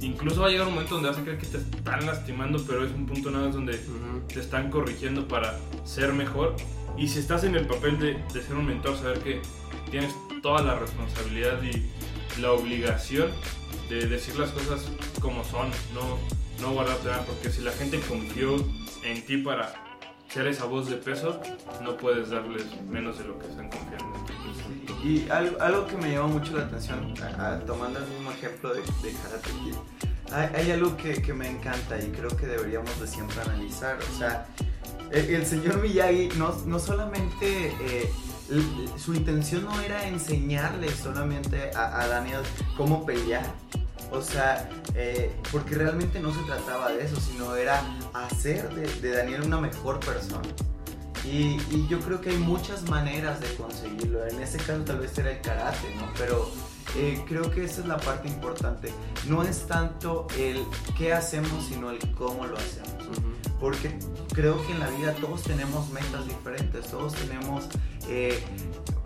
incluso 0.00 0.42
va 0.42 0.48
a 0.48 0.50
llegar 0.50 0.66
un 0.66 0.74
momento 0.74 0.94
donde 0.94 1.10
vas 1.10 1.18
a 1.18 1.22
creer 1.22 1.38
que 1.38 1.46
te 1.46 1.58
están 1.58 2.04
lastimando, 2.04 2.62
pero 2.66 2.84
es 2.84 2.92
un 2.92 3.06
punto 3.06 3.30
nada 3.30 3.46
más 3.46 3.54
donde 3.54 3.72
uh 3.72 3.76
-huh. 3.76 4.26
te 4.26 4.40
están 4.40 4.68
corrigiendo 4.70 5.26
para 5.28 5.58
ser 5.84 6.12
mejor. 6.12 6.56
Y 6.98 7.08
si 7.08 7.20
estás 7.20 7.44
en 7.44 7.54
el 7.54 7.66
papel 7.66 7.98
de, 7.98 8.14
de 8.34 8.42
ser 8.42 8.56
un 8.56 8.66
mentor, 8.66 8.96
saber 8.98 9.20
que 9.20 9.40
tienes 9.90 10.12
toda 10.42 10.62
la 10.62 10.78
responsabilidad 10.78 11.62
y 11.62 11.88
la 12.40 12.52
obligación 12.52 13.30
de 13.92 14.06
decir 14.06 14.38
las 14.38 14.50
cosas 14.50 14.86
como 15.20 15.44
son, 15.44 15.70
no, 15.92 16.18
no 16.60 16.72
guardarte 16.72 17.08
nada, 17.08 17.24
porque 17.26 17.50
si 17.50 17.62
la 17.62 17.72
gente 17.72 18.00
confió 18.00 18.56
en 19.04 19.24
ti 19.26 19.38
para 19.38 19.74
ser 20.28 20.46
esa 20.46 20.64
voz 20.64 20.88
de 20.88 20.96
peso, 20.96 21.40
no 21.82 21.96
puedes 21.98 22.30
darles 22.30 22.64
menos 22.88 23.18
de 23.18 23.24
lo 23.24 23.38
que 23.38 23.46
están 23.48 23.68
confiando. 23.68 24.24
Y 25.04 25.28
algo, 25.28 25.60
algo 25.60 25.86
que 25.86 25.96
me 25.98 26.12
llama 26.12 26.28
mucho 26.28 26.56
la 26.56 26.64
atención, 26.64 27.12
tomando 27.66 27.98
el 27.98 28.06
mismo 28.08 28.30
ejemplo 28.30 28.72
de, 28.72 28.80
Karate 28.80 29.50
Kid, 29.50 29.74
hay, 30.32 30.70
algo 30.70 30.96
que, 30.96 31.20
que, 31.20 31.34
me 31.34 31.50
encanta 31.50 32.00
y 32.00 32.10
creo 32.10 32.34
que 32.34 32.46
deberíamos 32.46 32.98
de 32.98 33.06
siempre 33.06 33.38
analizar. 33.42 33.98
O 33.98 34.18
sea, 34.18 34.46
el, 35.10 35.34
el 35.34 35.44
señor 35.44 35.82
Miyagi 35.82 36.30
no, 36.36 36.56
no 36.66 36.78
solamente... 36.78 37.68
Eh, 37.80 38.10
su 38.98 39.14
intención 39.14 39.64
no 39.64 39.80
era 39.80 40.06
enseñarle 40.06 40.90
solamente 40.90 41.70
a 41.74 42.06
Daniel 42.06 42.42
cómo 42.76 43.06
pelear, 43.06 43.46
o 44.12 44.22
sea, 44.22 44.68
eh, 44.94 45.34
porque 45.50 45.74
realmente 45.74 46.20
no 46.20 46.32
se 46.32 46.42
trataba 46.42 46.92
de 46.92 47.04
eso, 47.04 47.16
sino 47.20 47.56
era 47.56 47.82
hacer 48.12 48.74
de, 48.74 48.86
de 49.00 49.16
Daniel 49.16 49.42
una 49.42 49.60
mejor 49.60 50.00
persona. 50.00 50.48
Y, 51.24 51.60
y, 51.70 51.86
yo 51.88 52.00
creo 52.00 52.20
que 52.20 52.30
hay 52.30 52.36
muchas 52.36 52.88
maneras 52.90 53.40
de 53.40 53.54
conseguirlo. 53.54 54.26
En 54.26 54.40
este 54.40 54.58
caso 54.58 54.82
tal 54.84 54.98
vez 54.98 55.16
era 55.18 55.30
el 55.30 55.40
karate, 55.40 55.94
¿no? 55.94 56.12
Pero 56.18 56.50
eh, 56.96 57.22
creo 57.28 57.48
que 57.50 57.64
esa 57.64 57.80
es 57.80 57.86
la 57.86 57.96
parte 57.96 58.28
importante. 58.28 58.92
No 59.28 59.42
es 59.44 59.66
tanto 59.66 60.26
el 60.36 60.64
qué 60.98 61.12
hacemos, 61.12 61.66
sino 61.66 61.90
el 61.90 61.98
cómo 62.14 62.44
lo 62.46 62.56
hacemos. 62.56 62.90
Uh 63.06 63.22
-huh. 63.22 63.58
Porque 63.60 63.96
creo 64.34 64.60
que 64.66 64.72
en 64.72 64.80
la 64.80 64.88
vida 64.90 65.14
todos 65.14 65.42
tenemos 65.42 65.90
metas 65.90 66.26
diferentes, 66.26 66.86
todos 66.88 67.14
tenemos... 67.14 67.68
Eh, 68.08 68.42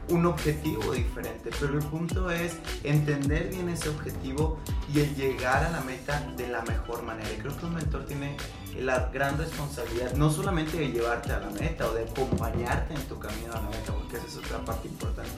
un 0.09 0.27
objetivo 0.27 0.93
diferente, 0.93 1.51
pero 1.59 1.79
el 1.79 1.85
punto 1.85 2.31
es 2.31 2.57
entender 2.85 3.49
bien 3.49 3.69
ese 3.69 3.89
objetivo 3.89 4.59
y 4.93 5.01
el 5.01 5.15
llegar 5.15 5.65
a 5.65 5.71
la 5.71 5.81
meta 5.81 6.21
de 6.37 6.49
la 6.49 6.63
mejor 6.63 7.03
manera. 7.03 7.29
Y 7.33 7.39
creo 7.39 7.57
que 7.57 7.67
un 7.67 7.75
mentor 7.75 8.05
tiene 8.07 8.37
la 8.79 9.11
gran 9.13 9.39
responsabilidad 9.39 10.13
no 10.15 10.31
solamente 10.31 10.79
de 10.79 10.89
llevarte 10.89 11.33
a 11.33 11.41
la 11.41 11.51
meta 11.51 11.89
o 11.89 11.95
de 11.95 12.05
acompañarte 12.05 12.95
en 12.95 13.03
tu 13.03 13.19
camino 13.19 13.53
a 13.53 13.61
la 13.61 13.69
meta, 13.69 13.93
porque 13.93 14.17
esa 14.17 14.27
es 14.27 14.37
otra 14.37 14.65
parte 14.65 14.89
importante. 14.89 15.33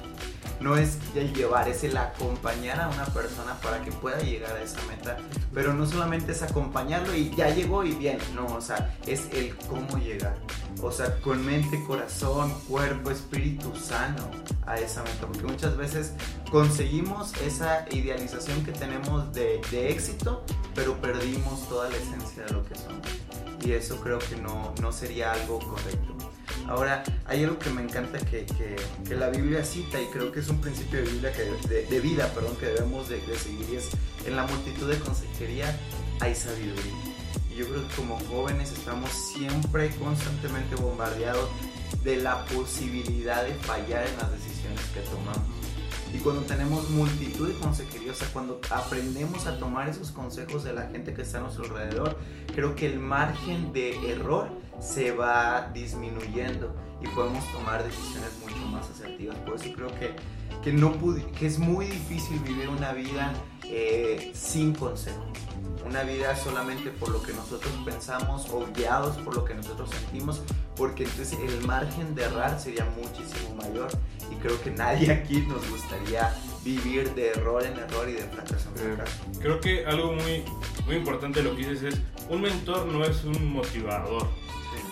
No 0.60 0.76
es 0.76 0.98
el 1.14 1.32
llevar, 1.32 1.68
es 1.68 1.84
el 1.84 1.96
acompañar 1.96 2.80
a 2.80 2.88
una 2.88 3.04
persona 3.06 3.54
para 3.60 3.80
que 3.82 3.92
pueda 3.92 4.18
llegar 4.20 4.56
a 4.56 4.62
esa 4.62 4.80
meta, 4.88 5.16
pero 5.54 5.72
no 5.72 5.86
solamente 5.86 6.32
es 6.32 6.42
acompañarlo 6.42 7.14
y 7.14 7.30
ya 7.30 7.50
llegó 7.50 7.84
y 7.84 7.92
bien, 7.92 8.18
no, 8.34 8.46
o 8.46 8.60
sea, 8.60 8.96
es 9.06 9.28
el 9.32 9.56
cómo 9.56 9.98
llegar. 9.98 10.36
O 10.82 10.92
sea, 10.92 11.20
con 11.20 11.44
mente, 11.44 11.82
corazón, 11.84 12.52
cuerpo, 12.68 13.10
espíritu 13.10 13.74
sano 13.74 14.30
a 14.66 14.78
esa 14.78 15.02
meta, 15.02 15.26
porque 15.26 15.44
muchas 15.44 15.76
veces 15.76 16.12
conseguimos 16.50 17.32
esa 17.42 17.84
idealización 17.90 18.64
que 18.64 18.72
tenemos 18.72 19.32
de, 19.32 19.60
éxito, 19.88 20.44
pero 20.74 21.00
perdimos 21.00 21.68
toda 21.68 21.88
la 21.90 21.96
esencia 21.96 22.44
de 22.44 22.52
lo 22.52 22.64
que 22.64 22.74
somos. 22.74 23.06
Y 23.64 23.72
eso 23.72 24.00
creo 24.00 24.18
que 24.18 24.36
no, 24.36 24.72
no 24.80 24.92
sería 24.92 25.32
algo 25.32 25.58
correcto. 25.58 26.17
Ahora, 26.68 27.02
hay 27.26 27.44
algo 27.44 27.58
que 27.58 27.70
me 27.70 27.82
encanta 27.82 28.18
que, 28.18 28.44
que, 28.44 29.14
la 29.14 29.30
Biblia 29.30 29.64
cita 29.64 30.00
y 30.00 30.04
creo 30.06 30.30
que 30.30 30.40
es 30.40 30.48
un 30.48 30.60
principio 30.60 31.02
de, 31.02 31.10
Biblia 31.10 31.32
que, 31.32 31.86
de 31.86 32.00
vida 32.00 32.30
perdón, 32.34 32.56
que 32.56 32.66
debemos 32.66 33.08
de, 33.08 33.20
de, 33.22 33.38
seguir 33.38 33.66
y 33.72 33.76
es 33.76 33.88
en 34.26 34.36
la 34.36 34.46
multitud 34.46 34.88
de 34.88 34.98
consejería 34.98 35.74
hay 36.20 36.34
sabiduría. 36.34 36.92
Y 37.50 37.56
yo 37.56 37.68
creo 37.68 37.88
que 37.88 37.94
como 37.94 38.18
jóvenes 38.20 38.72
estamos 38.72 39.10
siempre 39.10 39.90
constantemente 39.96 40.76
bombardeados 40.76 41.48
de 42.04 42.16
la 42.16 42.44
posibilidad 42.46 43.44
de 43.44 43.54
fallar 43.54 44.06
en 44.06 44.16
las 44.18 44.30
decisiones 44.32 44.80
que 44.92 45.00
tomamos. 45.00 45.67
Y 46.12 46.18
cuando 46.18 46.42
tenemos 46.42 46.88
multitud 46.90 47.48
de 47.48 47.54
consejería, 47.54 48.12
o 48.12 48.32
cuando 48.32 48.60
aprendemos 48.70 49.46
a 49.46 49.58
tomar 49.58 49.88
esos 49.88 50.10
consejos 50.10 50.64
de 50.64 50.72
la 50.72 50.88
gente 50.88 51.12
que 51.12 51.22
está 51.22 51.38
a 51.38 51.42
nuestro 51.42 51.64
alrededor, 51.64 52.16
creo 52.54 52.74
que 52.74 52.86
el 52.86 52.98
margen 52.98 53.72
de 53.72 54.12
error 54.12 54.48
se 54.80 55.12
va 55.12 55.70
disminuyendo 55.74 56.74
y 57.02 57.08
podemos 57.08 57.44
tomar 57.52 57.84
decisiones 57.84 58.30
mucho 58.40 58.56
más 58.68 58.88
asertivas. 58.90 59.36
Por 59.38 59.56
eso 59.56 59.72
creo 59.74 59.88
que, 59.98 60.14
que, 60.68 60.74
no 60.74 60.94
que 61.38 61.46
es 61.46 61.58
muy 61.58 61.86
difícil 61.86 62.38
vivir 62.40 62.68
una 62.68 62.92
vida 62.92 63.32
eh, 63.64 64.30
sin 64.34 64.74
consejos. 64.74 65.24
Una 65.86 66.02
vida 66.02 66.36
solamente 66.36 66.90
por 66.90 67.08
lo 67.08 67.22
que 67.22 67.32
nosotros 67.32 67.72
pensamos 67.86 68.50
o 68.50 68.66
guiados 68.76 69.16
por 69.18 69.34
lo 69.34 69.44
que 69.46 69.54
nosotros 69.54 69.88
sentimos, 69.88 70.42
porque 70.76 71.04
entonces 71.04 71.38
el 71.40 71.66
margen 71.66 72.14
de 72.14 72.24
errar 72.24 72.60
sería 72.60 72.84
muchísimo 72.96 73.54
mayor 73.56 73.88
y 74.30 74.34
creo 74.36 74.60
que 74.60 74.70
nadie 74.70 75.10
aquí 75.10 75.40
nos 75.48 75.66
gustaría 75.70 76.34
vivir 76.62 77.14
de 77.14 77.30
error 77.30 77.64
en 77.64 77.78
error 77.78 78.06
y 78.06 78.12
de 78.12 78.24
fracaso 78.24 78.68
en 78.76 78.96
fracaso. 78.96 79.16
Eh, 79.24 79.38
creo 79.40 79.60
que 79.60 79.86
algo 79.86 80.12
muy, 80.12 80.44
muy 80.84 80.96
importante 80.96 81.42
de 81.42 81.48
lo 81.48 81.56
que 81.56 81.66
dices 81.66 81.94
es, 81.94 82.00
un 82.28 82.42
mentor 82.42 82.84
no 82.86 83.04
es 83.04 83.24
un 83.24 83.50
motivador, 83.50 84.28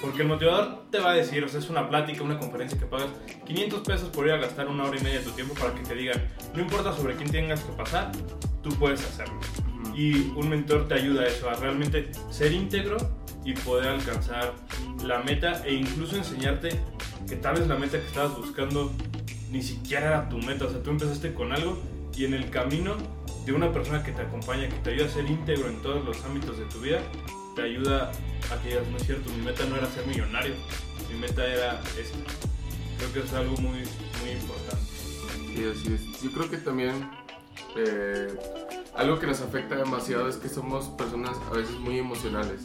Porque 0.01 0.23
el 0.23 0.29
motivador 0.29 0.91
te 0.91 0.99
va 0.99 1.11
a 1.11 1.15
decir, 1.15 1.43
o 1.45 1.49
sea, 1.49 1.61
es 1.61 1.71
una 1.71 1.89
plática, 1.89 2.23
una 2.23 2.39
conferencia 2.39 2.79
que 2.79 2.87
pagas 2.87 3.09
500 3.45 3.81
pesos 3.81 4.09
por 4.11 4.27
ir 4.27 4.33
a 4.33 4.39
gastar 4.39 4.69
una 4.69 4.85
hora 4.85 4.99
y 4.99 5.03
media 5.03 5.19
de 5.19 5.25
tu 5.25 5.31
tiempo 5.33 5.55
para 5.55 5.75
que 5.75 5.83
te 5.83 5.95
digan, 5.95 6.23
no 6.55 6.61
importa 6.61 6.93
sobre 6.93 7.15
quién 7.17 7.31
tengas 7.31 7.61
que 7.61 7.73
pasar, 7.73 8.13
tú 8.63 8.71
puedes 8.79 9.05
hacerlo. 9.05 9.39
Y 9.95 10.31
un 10.37 10.49
mentor 10.49 10.89
te 10.89 10.95
ayuda 10.95 11.23
a 11.23 11.27
eso, 11.27 11.49
a 11.49 11.55
realmente 11.55 12.11
ser 12.31 12.53
íntegro 12.53 12.97
y 13.45 13.55
poder 13.55 13.89
alcanzar 13.89 14.55
la 15.05 15.21
meta 15.21 15.65
e 15.65 15.75
incluso 15.75 16.17
enseñarte 16.17 16.71
que 17.29 17.37
tal 17.37 17.57
vez 17.57 17.67
la 17.67 17.77
meta 17.77 17.99
que 17.99 18.07
estabas 18.07 18.37
buscando 18.37 18.93
ni 19.51 19.63
siquiera 19.63 20.09
era 20.09 20.29
tu 20.29 20.39
meta, 20.39 20.67
o 20.67 20.71
sea, 20.71 20.83
tú 20.83 20.91
empezaste 20.91 21.33
con 21.33 21.53
algo 21.53 21.79
y 22.17 22.25
en 22.25 22.35
el 22.35 22.51
camino 22.51 22.97
de 23.45 23.53
una 23.53 23.73
persona 23.73 24.03
que 24.03 24.13
te 24.13 24.23
acompaña, 24.23 24.69
que 24.69 24.77
te 24.77 24.91
ayuda 24.91 25.07
a 25.07 25.09
ser 25.09 25.31
íntegro 25.31 25.69
en 25.69 25.81
todos 25.81 26.05
los 26.05 26.25
ámbitos 26.25 26.59
de 26.59 26.65
tu 26.65 26.81
vida, 26.81 26.99
te 27.57 27.63
ayuda 27.63 28.13
a 28.53 28.63
que 28.63 28.69
digas, 28.69 28.87
no 28.89 28.99
es 28.99 29.07
cierto, 29.07 29.33
mi 29.33 29.43
meta 29.43 29.65
no 29.65 29.77
era 29.77 29.91
ser 29.91 30.07
millonario, 30.07 30.55
mi 31.11 31.19
meta 31.19 31.45
era 31.45 31.81
esta. 31.99 32.19
Creo 32.99 33.13
que 33.13 33.21
es 33.21 33.33
algo 33.33 33.57
muy, 33.57 33.83
muy 34.21 34.31
importante. 34.31 34.85
Sí, 35.55 35.65
así 35.65 35.95
es. 35.95 36.23
Yo 36.23 36.31
creo 36.33 36.51
que 36.51 36.59
también 36.59 37.11
eh, 37.77 38.29
algo 38.95 39.19
que 39.19 39.27
nos 39.27 39.41
afecta 39.41 39.75
demasiado 39.75 40.29
es 40.29 40.37
que 40.37 40.49
somos 40.49 40.87
personas 40.91 41.37
a 41.51 41.55
veces 41.55 41.75
muy 41.79 41.99
emocionales 41.99 42.61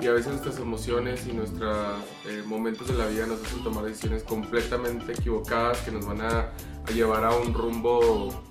y 0.00 0.06
a 0.06 0.12
veces 0.12 0.28
nuestras 0.28 0.58
emociones 0.58 1.26
y 1.26 1.32
nuestros 1.32 1.98
eh, 2.26 2.42
momentos 2.46 2.86
de 2.88 2.94
la 2.94 3.06
vida 3.06 3.26
nos 3.26 3.42
hacen 3.42 3.62
tomar 3.62 3.84
decisiones 3.84 4.22
completamente 4.22 5.12
equivocadas 5.12 5.78
que 5.82 5.90
nos 5.90 6.06
van 6.06 6.22
a, 6.22 6.52
llevar 6.94 7.24
a 7.24 7.34
un 7.36 7.54
rumbo 7.54 8.42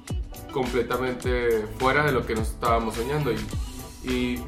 completamente 0.54 1.66
fuera 1.78 2.06
de 2.06 2.12
lo 2.14 2.26
que 2.26 2.36
nos 2.36 2.50
estábamos 2.50 2.96
soñando. 2.96 3.32
Y 4.04 4.40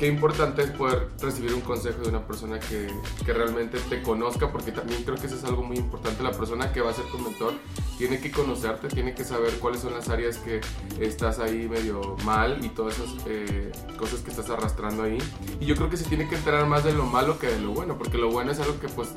qué 0.00 0.06
importante 0.06 0.62
es 0.62 0.70
poder 0.70 1.08
recibir 1.20 1.52
un 1.52 1.60
consejo 1.60 2.00
de 2.00 2.08
una 2.08 2.26
persona 2.26 2.58
que, 2.58 2.88
que, 3.22 3.34
realmente 3.34 3.78
te 3.90 4.00
conozca, 4.00 4.50
porque 4.50 4.72
también 4.72 5.04
creo 5.04 5.18
que 5.18 5.26
eso 5.26 5.36
es 5.36 5.44
algo 5.44 5.62
muy 5.62 5.76
importante. 5.76 6.22
La 6.22 6.32
persona 6.32 6.72
que 6.72 6.80
va 6.80 6.90
a 6.90 6.94
ser 6.94 7.04
tu 7.04 7.18
mentor 7.18 7.52
tiene 7.98 8.18
que 8.18 8.30
conocerte, 8.30 8.88
tiene 8.88 9.12
que 9.12 9.24
saber 9.24 9.52
cuáles 9.58 9.82
son 9.82 9.92
las 9.92 10.08
áreas 10.08 10.38
que 10.38 10.62
estás 10.98 11.38
ahí 11.38 11.68
medio 11.68 12.16
mal 12.24 12.64
y 12.64 12.70
todas 12.70 12.98
esas 12.98 13.10
eh, 13.26 13.70
cosas 13.98 14.20
que 14.20 14.30
estás 14.30 14.48
arrastrando 14.48 15.02
ahí. 15.02 15.18
Y 15.60 15.66
yo 15.66 15.74
creo 15.76 15.90
que 15.90 15.98
se 15.98 16.04
tiene 16.06 16.26
que 16.26 16.36
enterar 16.36 16.64
más 16.64 16.82
de 16.82 16.94
lo 16.94 17.04
malo 17.04 17.38
que 17.38 17.48
de 17.48 17.60
lo 17.60 17.72
bueno, 17.72 17.98
porque 17.98 18.16
lo 18.16 18.30
bueno 18.30 18.52
es 18.52 18.60
algo 18.60 18.80
que 18.80 18.88
pues 18.88 19.10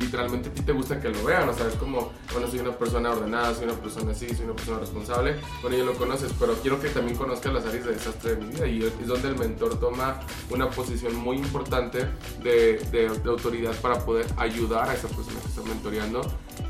literalmente 0.00 0.48
a 0.48 0.52
ti 0.54 0.62
te 0.62 0.72
gusta 0.72 1.02
que 1.02 1.10
lo 1.10 1.22
vean, 1.22 1.50
o 1.50 1.52
sea, 1.52 1.68
es 1.68 1.74
como, 1.74 2.12
bueno, 2.32 2.48
soy 2.48 2.60
una 2.60 2.72
persona 2.72 3.10
ordenada, 3.10 3.54
soy 3.54 3.64
una 3.64 3.74
persona 3.74 4.12
así, 4.12 4.26
soy 4.34 4.46
una 4.46 4.54
persona 4.54 4.78
responsable, 4.78 5.36
bueno, 5.60 5.76
ya 5.76 5.84
lo 5.84 5.94
conoces, 5.94 6.32
pero 6.40 6.54
quiero 6.54 6.80
que 6.80 6.88
también 6.88 7.18
conozcas 7.18 7.52
las 7.52 7.66
áreas 7.66 7.84
de 7.84 7.92
desastre 7.92 8.36
de 8.36 8.42
mi 8.42 8.54
vida 8.54 8.66
y 8.66 8.82
es 8.84 9.06
donde 9.06 9.28
el 9.28 9.36
mentor 9.36 9.78
toma 9.78 10.13
una 10.50 10.70
posición 10.70 11.16
muy 11.16 11.36
importante 11.36 12.08
de, 12.42 12.78
de, 12.90 13.28
autoridad 13.28 13.74
para 13.76 14.04
poder 14.04 14.26
ayudar 14.36 14.88
a 14.88 14.94
esa 14.94 15.08
persona 15.08 15.40
que 15.40 15.48
está 15.48 15.62
mentoreando 15.62 16.20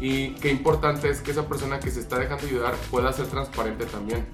y 0.01 0.35
qué 0.35 0.51
importante 0.51 1.09
es 1.09 1.21
que 1.21 1.31
esa 1.31 1.47
persona 1.49 1.81
que 1.81 1.91
se 1.91 2.01
está 2.01 2.19
dejando 2.19 2.47
ayudar 2.47 2.75
pueda 2.91 3.13
ser 3.13 3.27
transparente 3.27 3.87
también. 3.87 4.27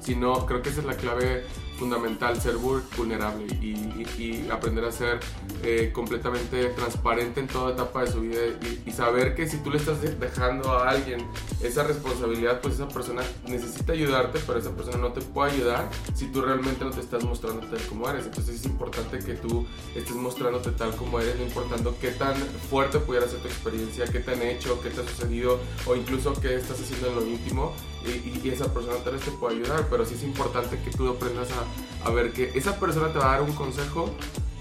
Si 0.00 0.14
no, 0.14 0.46
creo 0.46 0.62
que 0.62 0.70
esa 0.70 0.80
es 0.80 0.86
la 0.86 0.96
clave 0.96 1.44
fundamental, 1.78 2.40
ser 2.40 2.56
vulnerable 2.56 3.46
y, 3.60 3.66
y, 3.68 4.06
y 4.18 4.50
aprender 4.50 4.84
a 4.84 4.92
ser 4.92 5.20
eh, 5.62 5.90
completamente 5.92 6.66
transparente 6.70 7.40
en 7.40 7.46
toda 7.46 7.72
etapa 7.72 8.02
de 8.02 8.12
su 8.12 8.20
vida 8.20 8.40
y, 8.62 8.82
y, 8.88 8.92
saber 8.92 9.34
que 9.34 9.48
si 9.48 9.58
tú 9.58 9.70
le 9.70 9.78
estás 9.78 10.00
dejando 10.18 10.70
a 10.72 10.88
alguien 10.88 11.26
esa 11.62 11.82
responsabilidad, 11.82 12.60
pues 12.60 12.74
esa 12.74 12.88
persona 12.88 13.22
necesita 13.46 13.92
ayudarte, 13.92 14.38
pero 14.46 14.58
esa 14.58 14.70
persona 14.70 14.98
no 14.98 15.12
te 15.12 15.20
puede 15.20 15.52
ayudar 15.52 15.88
si 16.14 16.26
tú 16.26 16.42
realmente 16.42 16.84
no 16.84 16.90
te 16.90 17.00
estás 17.00 17.24
mostrando 17.24 17.66
tal 17.66 17.80
como 17.88 18.08
eres. 18.08 18.26
Entonces 18.26 18.56
es 18.56 18.64
importante 18.66 19.18
que 19.18 19.34
tú 19.34 19.66
estés 19.94 20.16
mostrándote 20.16 20.70
tal 20.72 20.94
como 20.96 21.20
eres, 21.20 21.36
no 21.36 21.44
importando 21.44 21.96
qué 22.00 22.10
tan 22.10 22.34
fuerte 22.70 22.98
pudiera 22.98 23.28
ser 23.28 23.40
tu 23.40 23.48
experiencia, 23.48 24.06
qué 24.06 24.20
te 24.20 24.32
han 24.32 24.42
hecho, 24.42 24.80
qué 24.82 24.90
te 24.90 25.00
ha 25.00 25.04
sucedido 25.04 25.58
o 25.86 25.94
incluso 25.94 26.32
qué 26.34 26.54
estás 26.54 26.80
haciendo 26.80 27.08
en 27.08 27.14
lo 27.14 27.26
íntimo 27.26 27.72
y, 28.06 28.48
esa 28.48 28.72
persona 28.72 28.96
tal 29.04 29.14
vez 29.14 29.22
te 29.22 29.30
puede 29.32 29.56
ayudar, 29.56 29.86
pero 29.90 30.04
sí 30.04 30.14
es 30.14 30.22
importante 30.22 30.78
que 30.80 30.90
tú 30.90 31.08
aprendas 31.08 31.48
a, 31.52 32.08
a 32.08 32.10
ver 32.10 32.32
que 32.32 32.52
esa 32.54 32.78
persona 32.78 33.12
te 33.12 33.18
va 33.18 33.34
a 33.34 33.38
dar 33.38 33.42
un 33.42 33.52
consejo 33.52 34.14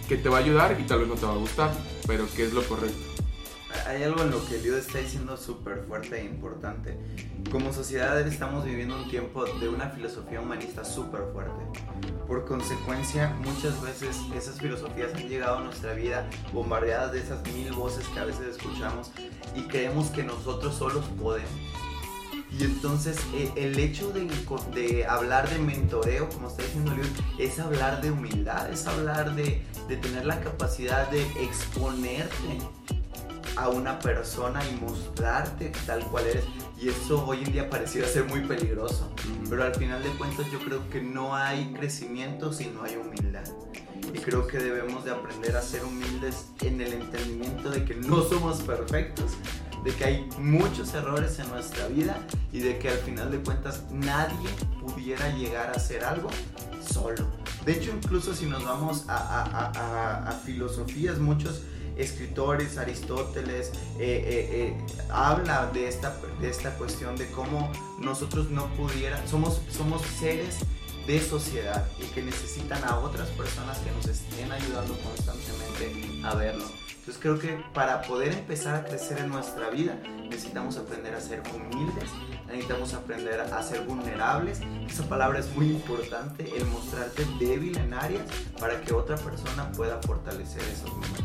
que 0.07 0.17
te 0.17 0.29
va 0.29 0.37
a 0.37 0.41
ayudar 0.41 0.77
y 0.79 0.83
tal 0.83 0.99
vez 0.99 1.07
no 1.07 1.15
te 1.15 1.25
va 1.25 1.33
a 1.33 1.37
gustar, 1.37 1.71
pero 2.07 2.25
que 2.35 2.45
es 2.45 2.53
lo 2.53 2.63
correcto. 2.63 3.15
Hay 3.87 4.01
algo 4.01 4.23
en 4.23 4.31
lo 4.31 4.43
que 4.45 4.57
Liu 4.57 4.75
está 4.75 4.99
diciendo 4.99 5.37
súper 5.37 5.83
fuerte 5.87 6.19
e 6.19 6.25
importante. 6.25 6.97
Como 7.51 7.71
sociedad 7.71 8.19
estamos 8.27 8.65
viviendo 8.65 8.95
un 8.95 9.09
tiempo 9.09 9.45
de 9.45 9.69
una 9.69 9.89
filosofía 9.89 10.41
humanista 10.41 10.83
súper 10.83 11.21
fuerte. 11.33 11.63
Por 12.27 12.45
consecuencia, 12.45 13.35
muchas 13.43 13.79
veces 13.81 14.17
esas 14.35 14.59
filosofías 14.59 15.13
han 15.13 15.27
llegado 15.29 15.57
a 15.57 15.63
nuestra 15.63 15.93
vida 15.93 16.27
bombardeadas 16.51 17.11
de 17.11 17.19
esas 17.19 17.43
mil 17.53 17.71
voces 17.73 18.07
que 18.07 18.19
a 18.19 18.25
veces 18.25 18.57
escuchamos 18.57 19.11
y 19.55 19.61
creemos 19.63 20.09
que 20.09 20.23
nosotros 20.23 20.73
solos 20.75 21.05
podemos. 21.21 21.51
Y 22.57 22.63
entonces 22.63 23.17
eh, 23.33 23.51
el 23.55 23.77
hecho 23.77 24.11
de, 24.11 24.29
de, 24.73 25.05
hablar 25.05 25.49
de 25.49 25.59
mentoreo, 25.59 26.29
como 26.29 26.47
está 26.47 26.63
diciendo 26.63 26.95
León, 26.95 27.09
es 27.37 27.59
hablar 27.59 28.01
de 28.01 28.11
humildad, 28.11 28.71
es 28.71 28.87
hablar 28.87 29.35
de, 29.35 29.61
de, 29.89 29.97
tener 29.97 30.25
la 30.25 30.39
capacidad 30.39 31.09
de 31.09 31.21
exponerte 31.43 32.59
a 33.57 33.69
una 33.69 33.99
persona 33.99 34.61
y 34.69 34.75
mostrarte 34.81 35.71
tal 35.85 36.03
cual 36.05 36.27
eres. 36.27 36.45
Y 36.79 36.89
eso 36.89 37.25
hoy 37.25 37.43
en 37.43 37.51
día 37.51 37.69
pareciera 37.69 38.07
ser 38.07 38.25
muy 38.25 38.41
peligroso. 38.41 39.11
Pero 39.49 39.63
al 39.63 39.75
final 39.75 40.01
de 40.03 40.09
cuentas 40.11 40.45
yo 40.51 40.59
creo 40.59 40.89
que 40.89 41.01
no 41.01 41.35
hay 41.35 41.73
crecimiento 41.73 42.53
si 42.53 42.67
no 42.67 42.83
hay 42.83 42.95
humildad. 42.95 43.43
Y 44.13 44.19
creo 44.19 44.47
que 44.47 44.59
debemos 44.59 45.03
de 45.03 45.11
aprender 45.11 45.55
a 45.57 45.61
ser 45.61 45.83
humildes 45.83 46.47
en 46.61 46.79
el 46.81 46.93
entendimiento 46.93 47.69
de 47.69 47.85
que 47.85 47.95
no 47.95 48.21
somos 48.23 48.61
perfectos, 48.61 49.31
de 49.85 49.91
que 49.93 50.03
hay 50.03 50.29
muchos 50.39 50.93
errores 50.95 51.37
en 51.37 51.47
nuestra 51.49 51.87
vida 51.87 52.17
y 52.51 52.59
de 52.59 52.79
que 52.79 52.89
al 52.89 52.97
final 52.97 53.31
de 53.31 53.37
cuentas 53.37 53.83
nadie 53.91 54.49
pudiera 54.81 55.29
llegar 55.37 55.69
a 55.69 55.73
hacer 55.73 56.03
algo 56.03 56.29
solo. 56.85 57.27
De 57.63 57.73
hecho, 57.73 57.91
incluso 57.91 58.33
si 58.33 58.47
nos 58.47 58.65
vamos 58.65 59.05
a, 59.07 59.15
a, 59.15 59.71
a, 59.71 60.27
a 60.27 60.31
filosofías, 60.31 61.19
muchos 61.19 61.61
escritores, 61.97 62.77
Aristóteles, 62.77 63.69
eh, 63.99 64.23
eh, 64.25 64.49
eh, 64.51 64.77
habla 65.09 65.67
de 65.67 65.87
esta, 65.87 66.17
de 66.41 66.49
esta 66.49 66.75
cuestión 66.77 67.15
de 67.15 67.29
cómo 67.31 67.71
nosotros 67.99 68.49
no 68.49 68.67
pudieran, 68.73 69.25
somos, 69.27 69.61
somos 69.69 70.01
seres 70.19 70.57
de 71.05 71.21
sociedad 71.21 71.87
y 71.99 72.05
que 72.07 72.23
necesitan 72.23 72.83
a 72.83 72.97
otras 72.97 73.29
personas 73.29 73.77
que 73.79 73.91
nos 73.91 74.07
estén 74.07 74.51
ayudando 74.51 74.97
constantemente 74.97 76.21
a 76.23 76.33
verlo. 76.33 76.84
Entonces 77.05 77.21
creo 77.21 77.37
que 77.37 77.63
para 77.71 78.01
poder 78.01 78.33
empezar 78.33 78.73
a 78.73 78.83
crecer 78.83 79.19
en 79.19 79.29
nuestra 79.29 79.69
vida 79.69 79.95
necesitamos 80.27 80.75
aprender 80.75 81.13
a 81.13 81.21
ser 81.21 81.39
humildes, 81.53 82.09
necesitamos 82.47 82.95
aprender 82.95 83.41
a 83.41 83.61
ser 83.61 83.81
vulnerables. 83.81 84.59
Esa 84.89 85.07
palabra 85.07 85.37
es 85.37 85.55
muy 85.55 85.67
importante, 85.67 86.51
el 86.57 86.65
mostrarte 86.65 87.23
débil 87.39 87.77
en 87.77 87.93
áreas 87.93 88.23
para 88.59 88.81
que 88.81 88.91
otra 88.91 89.17
persona 89.17 89.71
pueda 89.73 90.01
fortalecer 90.01 90.63
esos 90.63 90.89
momentos. 90.89 91.23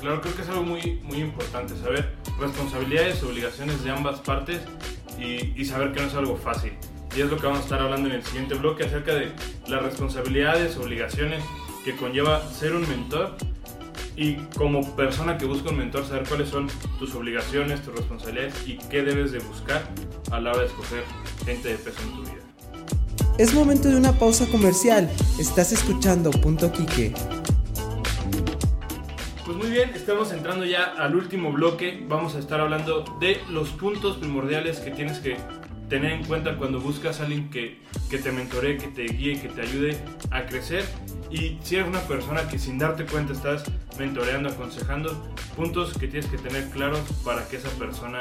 Claro, 0.00 0.20
creo 0.20 0.34
que 0.34 0.42
es 0.42 0.48
algo 0.48 0.64
muy, 0.64 1.00
muy 1.04 1.18
importante, 1.18 1.76
saber 1.76 2.12
responsabilidades 2.40 3.22
obligaciones 3.22 3.84
de 3.84 3.92
ambas 3.92 4.18
partes 4.18 4.60
y, 5.20 5.52
y 5.54 5.64
saber 5.64 5.92
que 5.92 6.00
no 6.00 6.08
es 6.08 6.14
algo 6.14 6.36
fácil. 6.36 6.72
Y 7.16 7.20
es 7.20 7.30
lo 7.30 7.36
que 7.36 7.46
vamos 7.46 7.60
a 7.60 7.62
estar 7.62 7.80
hablando 7.80 8.08
en 8.08 8.16
el 8.16 8.24
siguiente 8.24 8.56
bloque 8.56 8.86
acerca 8.86 9.14
de 9.14 9.30
las 9.68 9.82
responsabilidades, 9.84 10.76
obligaciones 10.78 11.44
que 11.84 11.94
conlleva 11.94 12.42
ser 12.50 12.74
un 12.74 12.88
mentor 12.88 13.36
y 14.16 14.36
como 14.56 14.94
persona 14.94 15.38
que 15.38 15.46
busca 15.46 15.70
un 15.70 15.78
mentor 15.78 16.04
saber 16.06 16.24
cuáles 16.28 16.48
son 16.48 16.68
tus 16.98 17.14
obligaciones, 17.14 17.82
tus 17.82 17.94
responsabilidades 17.94 18.54
y 18.66 18.76
qué 18.76 19.02
debes 19.02 19.32
de 19.32 19.38
buscar 19.40 19.82
a 20.30 20.40
la 20.40 20.50
hora 20.50 20.60
de 20.60 20.66
escoger 20.66 21.04
gente 21.44 21.68
de 21.68 21.76
peso 21.76 21.98
en 22.02 22.16
tu 22.16 22.22
vida. 22.22 22.42
Es 23.38 23.54
momento 23.54 23.88
de 23.88 23.96
una 23.96 24.12
pausa 24.12 24.46
comercial. 24.46 25.08
Estás 25.38 25.72
escuchando 25.72 26.30
Punto 26.30 26.70
Quique. 26.70 27.14
Pues 29.46 29.56
muy 29.56 29.70
bien, 29.70 29.90
estamos 29.94 30.32
entrando 30.32 30.64
ya 30.64 30.84
al 30.84 31.16
último 31.16 31.50
bloque. 31.50 32.04
Vamos 32.08 32.34
a 32.36 32.38
estar 32.38 32.60
hablando 32.60 33.04
de 33.20 33.40
los 33.50 33.70
puntos 33.70 34.18
primordiales 34.18 34.80
que 34.80 34.90
tienes 34.90 35.18
que 35.18 35.36
tener 35.92 36.12
en 36.12 36.24
cuenta 36.24 36.56
cuando 36.56 36.80
buscas 36.80 37.20
a 37.20 37.24
alguien 37.24 37.50
que, 37.50 37.76
que 38.08 38.16
te 38.16 38.32
mentoree, 38.32 38.78
que 38.78 38.88
te 38.88 39.02
guíe, 39.02 39.38
que 39.38 39.50
te 39.50 39.60
ayude 39.60 39.98
a 40.30 40.46
crecer. 40.46 40.86
Y 41.30 41.58
si 41.62 41.76
eres 41.76 41.86
una 41.86 42.00
persona 42.00 42.48
que 42.48 42.58
sin 42.58 42.78
darte 42.78 43.04
cuenta 43.04 43.34
estás 43.34 43.64
mentoreando, 43.98 44.48
aconsejando, 44.48 45.22
puntos 45.54 45.92
que 45.92 46.08
tienes 46.08 46.30
que 46.30 46.38
tener 46.38 46.70
claros 46.70 47.00
para 47.26 47.46
que 47.46 47.56
esa 47.56 47.68
persona 47.72 48.20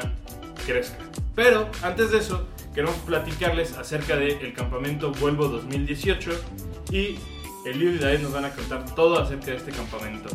crezca. 0.65 0.97
Pero 1.33 1.69
antes 1.81 2.11
de 2.11 2.17
eso, 2.17 2.45
queremos 2.75 2.97
platicarles 3.05 3.77
acerca 3.77 4.17
del 4.17 4.51
campamento 4.51 5.13
Vuelvo 5.13 5.47
2018 5.47 6.29
y 6.91 7.19
Elio 7.65 7.93
y 7.93 7.99
David 7.99 8.19
nos 8.19 8.33
van 8.33 8.43
a 8.43 8.49
contar 8.49 8.83
todo 8.95 9.17
acerca 9.17 9.45
de 9.45 9.55
este 9.55 9.71
campamento. 9.71 10.27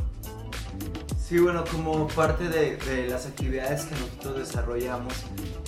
Sí, 1.22 1.38
bueno, 1.38 1.64
como 1.70 2.08
parte 2.08 2.48
de, 2.48 2.76
de, 2.76 3.08
las 3.08 3.26
actividades 3.26 3.84
que 3.84 3.94
nosotros 3.96 4.38
desarrollamos 4.38 5.12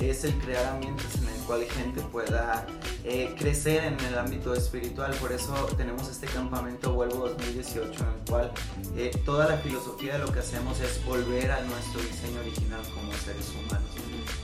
es 0.00 0.24
el 0.24 0.34
crear 0.38 0.64
ambientes 0.66 1.06
en 1.16 1.28
el 1.28 1.40
cual 1.46 1.64
gente 1.64 2.00
pueda 2.02 2.66
eh, 3.04 3.34
crecer 3.38 3.84
en 3.84 4.00
el 4.06 4.18
ámbito 4.18 4.54
espiritual. 4.54 5.12
Por 5.14 5.32
eso 5.32 5.52
tenemos 5.76 6.08
este 6.08 6.26
campamento 6.26 6.92
Vuelvo 6.92 7.28
2018 7.28 7.90
en 7.90 8.08
el 8.08 8.28
cual 8.28 8.52
eh, 8.96 9.10
toda 9.24 9.48
la 9.48 9.56
filosofía 9.58 10.14
de 10.14 10.18
lo 10.20 10.32
que 10.32 10.40
hacemos 10.40 10.80
es 10.80 11.04
volver 11.04 11.50
a 11.50 11.60
nuestro 11.62 12.00
diseño 12.00 12.40
original 12.40 12.80
como 12.94 13.12
seres 13.12 13.50
humanos. 13.50 13.90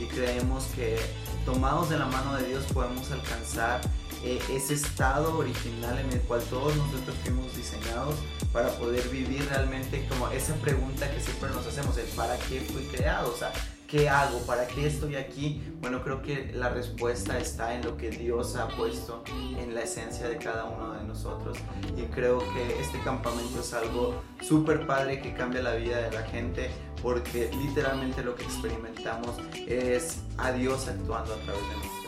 Y 0.00 0.06
creemos 0.06 0.64
que 0.74 0.98
tomados 1.44 1.90
de 1.90 1.98
la 1.98 2.06
mano 2.06 2.36
de 2.36 2.48
Dios 2.48 2.64
podemos 2.72 3.10
alcanzar 3.10 3.80
eh, 4.24 4.40
ese 4.50 4.74
estado 4.74 5.36
original 5.36 5.98
en 5.98 6.10
el 6.10 6.20
cual 6.20 6.42
todos 6.44 6.74
nosotros 6.76 7.14
fuimos 7.22 7.54
diseñados 7.54 8.14
para 8.52 8.70
poder 8.78 9.06
vivir 9.08 9.46
realmente 9.50 10.06
como 10.08 10.28
esa 10.28 10.54
pregunta 10.54 11.10
que 11.10 11.20
siempre 11.20 11.50
nos 11.50 11.66
hacemos, 11.66 11.98
el 11.98 12.06
para 12.06 12.38
qué 12.38 12.60
fui 12.60 12.84
creado, 12.84 13.32
o 13.32 13.36
sea, 13.36 13.52
¿qué 13.94 14.09
hago? 14.09 14.40
¿Para 14.40 14.66
qué 14.66 14.88
estoy 14.88 15.14
aquí? 15.14 15.62
Bueno, 15.80 16.02
creo 16.02 16.20
que 16.20 16.50
la 16.52 16.68
respuesta 16.68 17.38
está 17.38 17.76
en 17.76 17.85
lo 17.85 17.96
que 17.96 18.11
Dios 18.11 18.57
ha 18.57 18.66
puesto 18.66 19.22
en 19.57 19.72
la 19.72 19.83
esencia 19.83 20.28
de 20.28 20.37
cada 20.37 20.64
uno 20.64 20.94
de 20.94 21.04
nosotros. 21.04 21.57
Y 21.96 22.02
creo 22.07 22.40
que 22.40 22.80
este 22.80 22.98
campamento 23.04 23.61
es 23.61 23.72
algo 23.72 24.20
súper 24.42 24.85
padre 24.85 25.20
que 25.22 25.33
cambia 25.33 25.62
la 25.62 25.76
vida 25.76 25.98
de 25.98 26.11
la 26.11 26.22
gente 26.22 26.70
porque 27.02 27.48
literalmente 27.52 28.24
lo 28.24 28.35
que 28.35 28.42
experimentamos 28.42 29.37
es 29.68 30.16
a 30.38 30.50
Dios 30.50 30.88
actuando 30.88 31.33
a 31.33 31.37
través 31.37 31.62
de 31.62 31.76
nosotros. 31.76 32.04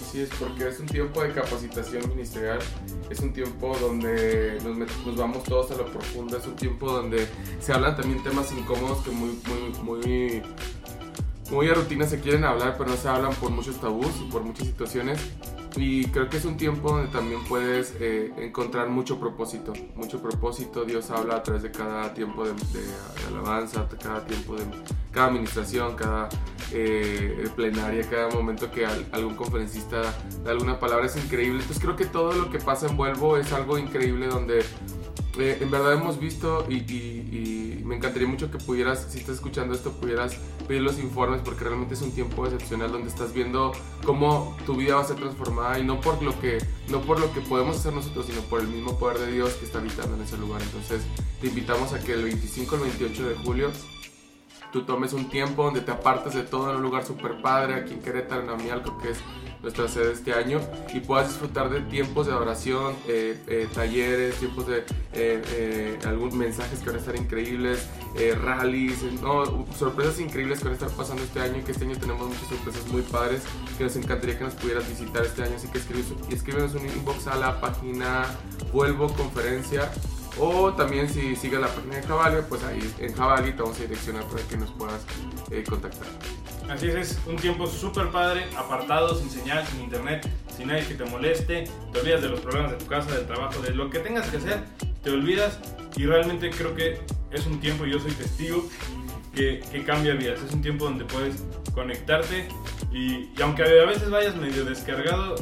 Así 0.00 0.20
es, 0.22 0.30
porque 0.38 0.68
es 0.68 0.80
un 0.80 0.86
tiempo 0.86 1.22
de 1.22 1.32
capacitación 1.34 2.08
ministerial, 2.08 2.60
es 3.10 3.20
un 3.20 3.34
tiempo 3.34 3.76
donde 3.78 4.58
nos, 4.64 4.78
nos, 4.78 5.16
vamos 5.16 5.44
todos 5.44 5.70
a 5.72 5.74
lo 5.74 5.84
profundo, 5.84 6.38
es 6.38 6.46
un 6.46 6.56
tiempo 6.56 6.90
donde 6.90 7.28
se 7.60 7.74
hablan 7.74 7.94
también 7.94 8.22
temas 8.22 8.50
incómodos 8.52 9.04
que 9.04 9.10
muy, 9.10 9.38
muy, 9.46 9.82
muy, 9.82 10.42
muy 11.50 11.68
a 11.68 11.74
rutina 11.74 12.06
se 12.06 12.20
quieren 12.20 12.44
hablar, 12.44 12.76
pero 12.76 12.90
no 12.90 12.96
se 12.96 13.08
hablan 13.08 13.34
por 13.34 13.50
muchos 13.50 13.80
tabús 13.80 14.12
y 14.20 14.30
por 14.30 14.42
muchas 14.42 14.66
situaciones. 14.66 15.18
Y 15.76 16.06
creo 16.06 16.28
que 16.28 16.38
es 16.38 16.44
un 16.44 16.56
tiempo 16.56 16.90
donde 16.90 17.08
también 17.12 17.44
puedes 17.44 17.94
eh, 18.00 18.32
encontrar 18.38 18.88
mucho 18.88 19.20
propósito, 19.20 19.72
mucho 19.94 20.20
propósito. 20.20 20.84
Dios 20.84 21.10
habla 21.10 21.36
a 21.36 21.42
través 21.42 21.62
de 21.62 21.70
cada 21.70 22.12
tiempo 22.14 22.44
de, 22.44 22.52
de, 22.52 23.26
alabanza, 23.28 23.86
cada 24.02 24.24
tiempo 24.24 24.56
de 24.56 24.64
cada 25.12 25.28
administración, 25.28 25.94
cada 25.94 26.28
eh, 26.72 27.48
plenaria, 27.54 28.02
cada 28.08 28.28
momento 28.30 28.70
que 28.70 28.86
algún 28.86 29.36
conferencista 29.36 30.02
da 30.42 30.50
alguna 30.50 30.80
palabra 30.80 31.06
es 31.06 31.16
increíble. 31.16 31.60
Entonces 31.60 31.82
creo 31.82 31.96
que 31.96 32.06
todo 32.06 32.32
lo 32.32 32.50
que 32.50 32.58
pasa 32.58 32.86
en 32.86 32.96
Vuelvo 32.96 33.36
es 33.36 33.52
algo 33.52 33.78
increíble 33.78 34.26
donde 34.26 34.64
eh, 35.38 35.58
en 35.60 35.70
verdad 35.70 35.94
hemos 35.94 36.18
visto 36.18 36.66
y, 36.68 37.82
me 37.84 37.96
encantaría 37.96 38.28
mucho 38.28 38.50
que 38.50 38.58
pudieras, 38.58 39.06
si 39.08 39.18
estás 39.18 39.36
escuchando 39.36 39.74
esto, 39.74 39.92
pudieras 39.92 40.36
pedir 40.66 40.82
los 40.82 40.98
informes 40.98 41.40
porque 41.42 41.64
realmente 41.64 41.94
es 41.94 42.02
un 42.02 42.12
tiempo 42.12 42.44
excepcional 42.44 42.92
donde 42.92 43.08
estás 43.08 43.32
viendo 43.32 43.72
cómo 44.04 44.54
tu 44.66 44.76
vida 44.76 44.96
va 44.96 45.00
a 45.00 45.04
ser 45.04 45.16
transformada 45.16 45.78
y 45.78 45.84
no 45.84 45.98
por 45.98 46.22
lo 46.22 46.38
que, 46.38 46.58
no 46.90 47.00
por 47.00 47.18
lo 47.18 47.32
que 47.32 47.40
podemos 47.40 47.78
hacer 47.78 47.94
nosotros, 47.94 48.26
sino 48.26 48.42
por 48.42 48.60
el 48.60 48.68
mismo 48.68 48.98
poder 48.98 49.18
de 49.20 49.32
Dios 49.32 49.54
que 49.54 49.64
está 49.64 49.78
habitando 49.78 50.16
en 50.16 50.22
ese 50.22 50.36
lugar. 50.36 50.60
Entonces 50.60 51.00
te 51.40 51.46
invitamos 51.46 51.94
a 51.94 51.98
que 51.98 52.12
el 52.12 52.24
25 52.24 52.74
al 52.74 52.82
28 52.82 53.28
de 53.30 53.34
julio 53.36 53.70
tú 54.72 54.82
tomes 54.82 55.12
un 55.12 55.28
tiempo 55.28 55.64
donde 55.64 55.80
te 55.80 55.90
apartes 55.90 56.34
de 56.34 56.42
todo 56.42 56.70
en 56.70 56.76
un 56.76 56.82
lugar 56.82 57.04
súper 57.04 57.40
padre 57.40 57.74
aquí 57.74 57.94
en 57.94 58.00
Querétaro, 58.00 58.42
en 58.42 58.50
Amialco, 58.50 58.98
que 58.98 59.10
es 59.10 59.18
nuestra 59.62 59.88
sede 59.88 60.12
este 60.12 60.32
año, 60.34 60.60
y 60.94 61.00
puedas 61.00 61.28
disfrutar 61.28 61.68
de 61.68 61.80
tiempos 61.80 62.26
de 62.26 62.32
adoración, 62.32 62.94
eh, 63.08 63.42
eh, 63.48 63.68
talleres, 63.74 64.36
tiempos 64.36 64.66
de 64.68 64.84
eh, 65.12 65.98
algunos 66.06 66.34
mensajes 66.34 66.78
que 66.78 66.86
van 66.86 66.96
a 66.96 66.98
estar 66.98 67.16
increíbles, 67.16 67.88
rallies, 68.40 69.02
no, 69.20 69.66
sorpresas 69.76 70.20
increíbles 70.20 70.58
que 70.58 70.64
van 70.66 70.74
a 70.74 70.76
estar 70.76 70.90
pasando 70.90 71.22
este 71.22 71.40
año, 71.40 71.64
que 71.64 71.72
este 71.72 71.84
año 71.84 71.96
tenemos 71.98 72.28
muchas 72.28 72.48
sorpresas 72.48 72.86
muy 72.88 73.02
padres, 73.02 73.42
que 73.76 73.84
nos 73.84 73.96
encantaría 73.96 74.38
que 74.38 74.44
nos 74.44 74.54
pudieras 74.54 74.88
visitar 74.88 75.24
este 75.24 75.42
año, 75.42 75.56
así 75.56 75.68
que 75.68 75.78
escríbenos 75.78 76.74
un 76.74 76.86
inbox 76.86 77.26
a 77.26 77.36
la 77.36 77.60
página 77.60 78.26
Vuelvo 78.72 79.08
Conferencia 79.08 79.90
o 80.40 80.72
también 80.72 81.08
si 81.08 81.36
sigues 81.36 81.60
la 81.60 81.68
página 81.68 81.96
de 81.96 82.02
Javalia, 82.02 82.46
pues 82.48 82.62
ahí 82.64 82.94
en 82.98 83.14
Javalia 83.14 83.54
te 83.54 83.62
vamos 83.62 83.78
a 83.78 83.82
direccionar 83.82 84.24
para 84.24 84.42
que 84.42 84.56
nos 84.56 84.70
puedas 84.72 85.04
eh, 85.50 85.64
contactar. 85.68 86.06
Así 86.68 86.88
es, 86.88 86.94
es 86.94 87.20
un 87.26 87.36
tiempo 87.36 87.66
súper 87.66 88.10
padre, 88.10 88.46
apartado, 88.56 89.14
sin 89.14 89.30
señal, 89.30 89.66
sin 89.66 89.80
internet, 89.80 90.28
sin 90.56 90.68
nadie 90.68 90.86
que 90.86 90.94
te 90.94 91.04
moleste, 91.04 91.64
te 91.92 92.00
olvidas 92.00 92.22
de 92.22 92.28
los 92.28 92.40
problemas 92.40 92.72
de 92.72 92.76
tu 92.78 92.86
casa, 92.86 93.10
del 93.12 93.26
trabajo, 93.26 93.60
de 93.62 93.70
lo 93.70 93.88
que 93.88 94.00
tengas 94.00 94.28
que 94.28 94.36
hacer, 94.36 94.64
te 95.02 95.10
olvidas 95.10 95.58
y 95.96 96.04
realmente 96.04 96.50
creo 96.50 96.74
que 96.74 97.00
es 97.30 97.46
un 97.46 97.58
tiempo, 97.60 97.86
yo 97.86 97.98
soy 97.98 98.12
testigo, 98.12 98.68
que, 99.34 99.60
que 99.70 99.84
cambia 99.84 100.14
vidas, 100.14 100.40
es 100.42 100.52
un 100.52 100.62
tiempo 100.62 100.84
donde 100.84 101.04
puedes 101.04 101.44
conectarte 101.72 102.48
y, 102.92 103.30
y 103.36 103.42
aunque 103.42 103.62
a 103.62 103.86
veces 103.86 104.10
vayas 104.10 104.34
medio 104.36 104.64
descargado, 104.64 105.36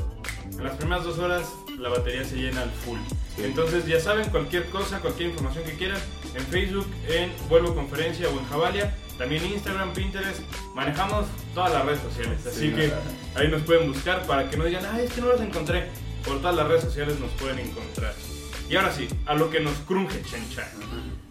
en 0.53 0.65
las 0.65 0.77
primeras 0.77 1.05
dos 1.05 1.19
horas 1.19 1.53
la 1.79 1.89
batería 1.89 2.25
se 2.25 2.37
llena 2.37 2.63
al 2.63 2.71
full. 2.71 2.99
Entonces 3.39 3.87
ya 3.87 4.01
saben, 4.01 4.29
cualquier 4.31 4.67
cosa, 4.67 5.01
cualquier 5.01 5.31
información 5.31 5.65
que 5.65 5.73
quieran, 5.73 6.01
en 6.35 6.43
Facebook, 6.45 6.87
en 7.09 7.33
Vuelvo 7.49 7.75
Conferencia 7.75 8.29
o 8.29 8.39
en 8.39 8.47
Javalia, 8.47 8.95
también 9.19 9.45
Instagram, 9.45 9.93
Pinterest, 9.93 10.41
manejamos 10.75 11.27
todas 11.55 11.73
las 11.73 11.85
redes 11.85 12.01
sociales. 12.01 12.47
Así 12.47 12.71
que 12.71 12.93
ahí 13.35 13.49
nos 13.49 13.63
pueden 13.63 13.93
buscar 13.93 14.27
para 14.27 14.49
que 14.51 14.57
no 14.57 14.65
digan, 14.65 14.85
ay, 14.91 15.07
es 15.07 15.13
que 15.13 15.21
no 15.21 15.29
los 15.29 15.41
encontré. 15.41 15.89
Por 16.25 16.39
todas 16.41 16.57
las 16.57 16.67
redes 16.67 16.83
sociales 16.83 17.19
nos 17.21 17.31
pueden 17.33 17.59
encontrar. 17.59 18.15
Y 18.69 18.77
ahora 18.77 18.93
sí, 18.93 19.09
a 19.27 19.35
lo 19.35 19.49
que 19.51 19.61
nos 19.61 19.75
cruje 19.81 20.23
Chencha. 20.23 20.69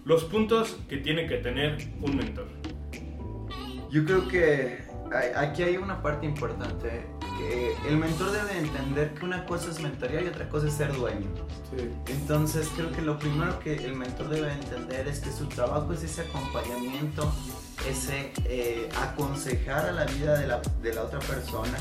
Los 0.06 0.23
puntos 0.23 0.78
que 0.88 0.97
tiene 0.97 1.28
que 1.28 1.38
tener 1.38 1.78
un 2.01 2.15
mentor. 2.15 2.47
Yo 3.91 4.06
creo 4.06 4.28
que 4.28 4.84
aquí 5.36 5.63
hay 5.63 5.78
una 5.78 6.01
parte 6.01 6.25
importante 6.25 7.06
que 7.38 7.76
el 7.88 7.98
mentor 7.98 8.32
debe 8.32 8.58
entender 8.58 9.13
que 9.13 9.26
una 9.26 9.45
cosa 9.45 9.69
es 9.69 9.80
mentoría 9.80 10.21
y 10.21 10.28
otra 10.28 10.48
cosa 10.50 10.67
es 10.67 10.74
ser 10.74 10.93
dueño. 10.93 11.28
Entonces 12.08 12.69
creo 12.76 12.91
que 12.91 13.02
lo 13.02 13.19
primero 13.19 13.60
que 13.60 13.76
el 13.76 13.95
mentor 13.95 14.30
debe 14.30 14.52
entender 14.52 15.08
es 15.08 15.19
que 15.19 15.32
su 15.32 15.45
trabajo 15.48 15.93
es 15.93 16.04
ese 16.04 16.21
acompañamiento, 16.21 17.32
ese 17.89 18.32
eh, 18.45 18.89
aconsejar 19.02 19.86
a 19.88 19.91
la 19.91 20.06
vida 20.06 20.38
de 20.39 20.48
la, 20.48 20.62
de 20.82 20.93
la, 20.93 21.04
otra 21.04 21.19
persona, 21.19 21.78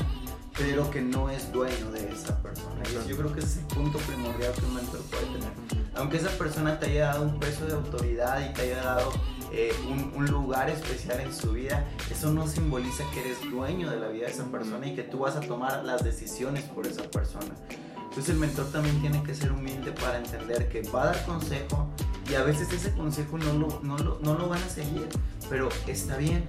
pero 0.57 0.89
que 0.91 1.01
no 1.01 1.29
es 1.29 1.51
dueño 1.51 1.91
de 1.91 2.11
esa 2.11 2.41
persona. 2.41 2.83
Y 2.89 3.09
yo 3.09 3.17
creo 3.17 3.33
que 3.33 3.39
ese 3.39 3.49
es 3.49 3.57
el 3.57 3.65
punto 3.65 3.97
primordial 3.99 4.53
que 4.53 4.65
un 4.65 4.75
mentor 4.75 5.01
puede 5.03 5.25
tener. 5.25 5.51
Aunque 5.95 6.17
esa 6.17 6.29
persona 6.31 6.77
te 6.77 6.87
haya 6.87 7.05
dado 7.07 7.23
un 7.23 7.39
peso 7.39 7.65
de 7.65 7.73
autoridad 7.73 8.49
y 8.49 8.53
te 8.53 8.63
haya 8.63 8.83
dado 8.83 9.13
eh, 9.57 9.73
un, 9.87 10.25
lugar 10.25 10.69
especial 10.69 11.21
en 11.21 11.33
su 11.33 11.53
vida, 11.53 11.87
eso 12.11 12.33
no 12.33 12.45
simboliza 12.45 13.05
que 13.13 13.21
eres 13.21 13.37
dueño 13.49 13.89
de 13.89 13.97
la 13.97 14.09
vida 14.09 14.25
de 14.25 14.33
esa 14.33 14.43
persona 14.51 14.85
y 14.85 14.95
que 14.95 15.03
tú 15.03 15.19
vas 15.19 15.37
a 15.37 15.39
tomar 15.39 15.85
las 15.85 16.03
decisiones 16.03 16.65
por 16.65 16.85
esa 16.85 17.03
persona. 17.03 17.55
Entonces 17.95 18.29
el 18.29 18.35
mentor 18.35 18.69
también 18.73 18.99
tiene 18.99 19.23
que 19.23 19.33
ser 19.33 19.53
humilde 19.53 19.93
para 19.93 20.17
entender 20.17 20.67
que 20.67 20.81
va 20.89 21.03
a 21.03 21.05
dar 21.07 21.25
consejo 21.25 21.87
y 22.29 22.35
a 22.35 22.43
veces 22.43 22.69
ese 22.73 22.91
consejo 22.91 23.37
no 23.37 23.53
lo, 23.53 23.79
no 23.81 23.97
lo, 23.97 24.19
no 24.19 24.33
lo 24.33 24.49
van 24.49 24.61
a 24.61 24.67
seguir, 24.67 25.07
pero 25.49 25.69
está 25.87 26.17
bien. 26.17 26.43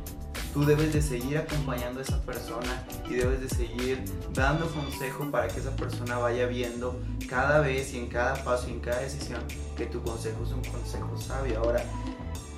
Tú 0.53 0.65
debes 0.65 0.93
de 0.93 1.01
seguir 1.01 1.39
acompañando 1.39 2.01
a 2.01 2.03
esa 2.03 2.21
persona 2.23 2.83
y 3.09 3.15
debes 3.15 3.41
de 3.41 3.49
seguir 3.49 4.03
dando 4.33 4.67
consejo 4.71 5.31
para 5.31 5.47
que 5.47 5.61
esa 5.61 5.77
persona 5.77 6.19
vaya 6.19 6.47
viendo 6.47 6.99
cada 7.29 7.61
vez 7.61 7.95
y 7.95 7.99
en 7.99 8.09
cada 8.09 8.43
paso 8.43 8.69
y 8.69 8.73
en 8.73 8.81
cada 8.81 9.01
decisión 9.01 9.43
que 9.77 9.87
tu 9.87 10.03
consejo 10.03 10.43
es 10.45 10.51
un 10.51 10.65
consejo 10.65 11.17
sabio. 11.19 11.59
Ahora, 11.59 11.85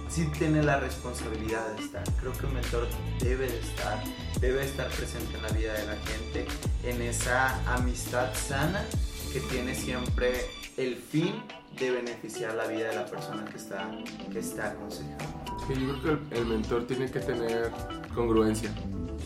sí 0.08 0.26
tiene 0.38 0.62
la 0.62 0.80
responsabilidad 0.80 1.74
de 1.74 1.84
estar. 1.84 2.04
Creo 2.20 2.32
que 2.32 2.46
un 2.46 2.54
mentor 2.54 2.88
debe 3.20 3.46
de 3.46 3.58
estar, 3.58 4.02
debe 4.40 4.64
estar 4.64 4.88
presente 4.88 5.36
en 5.36 5.42
la 5.42 5.48
vida 5.50 5.74
de 5.74 5.86
la 5.86 5.96
gente, 5.96 6.46
en 6.84 7.02
esa 7.02 7.74
amistad 7.74 8.34
sana 8.34 8.84
que 9.32 9.40
tiene 9.40 9.74
siempre 9.74 10.46
el 10.76 10.96
fin 10.96 11.42
de 11.78 11.90
beneficiar 11.90 12.54
la 12.54 12.66
vida 12.66 12.88
de 12.88 12.96
la 12.96 13.06
persona 13.06 13.44
que 13.44 13.56
está, 13.56 13.90
que 14.32 14.38
está 14.38 14.70
aconsejando. 14.70 15.24
Sí, 15.66 15.74
yo 15.74 16.00
creo 16.00 16.28
que 16.28 16.38
el, 16.38 16.46
mentor 16.46 16.86
tiene 16.86 17.10
que 17.10 17.20
tener 17.20 17.70
congruencia. 18.14 18.72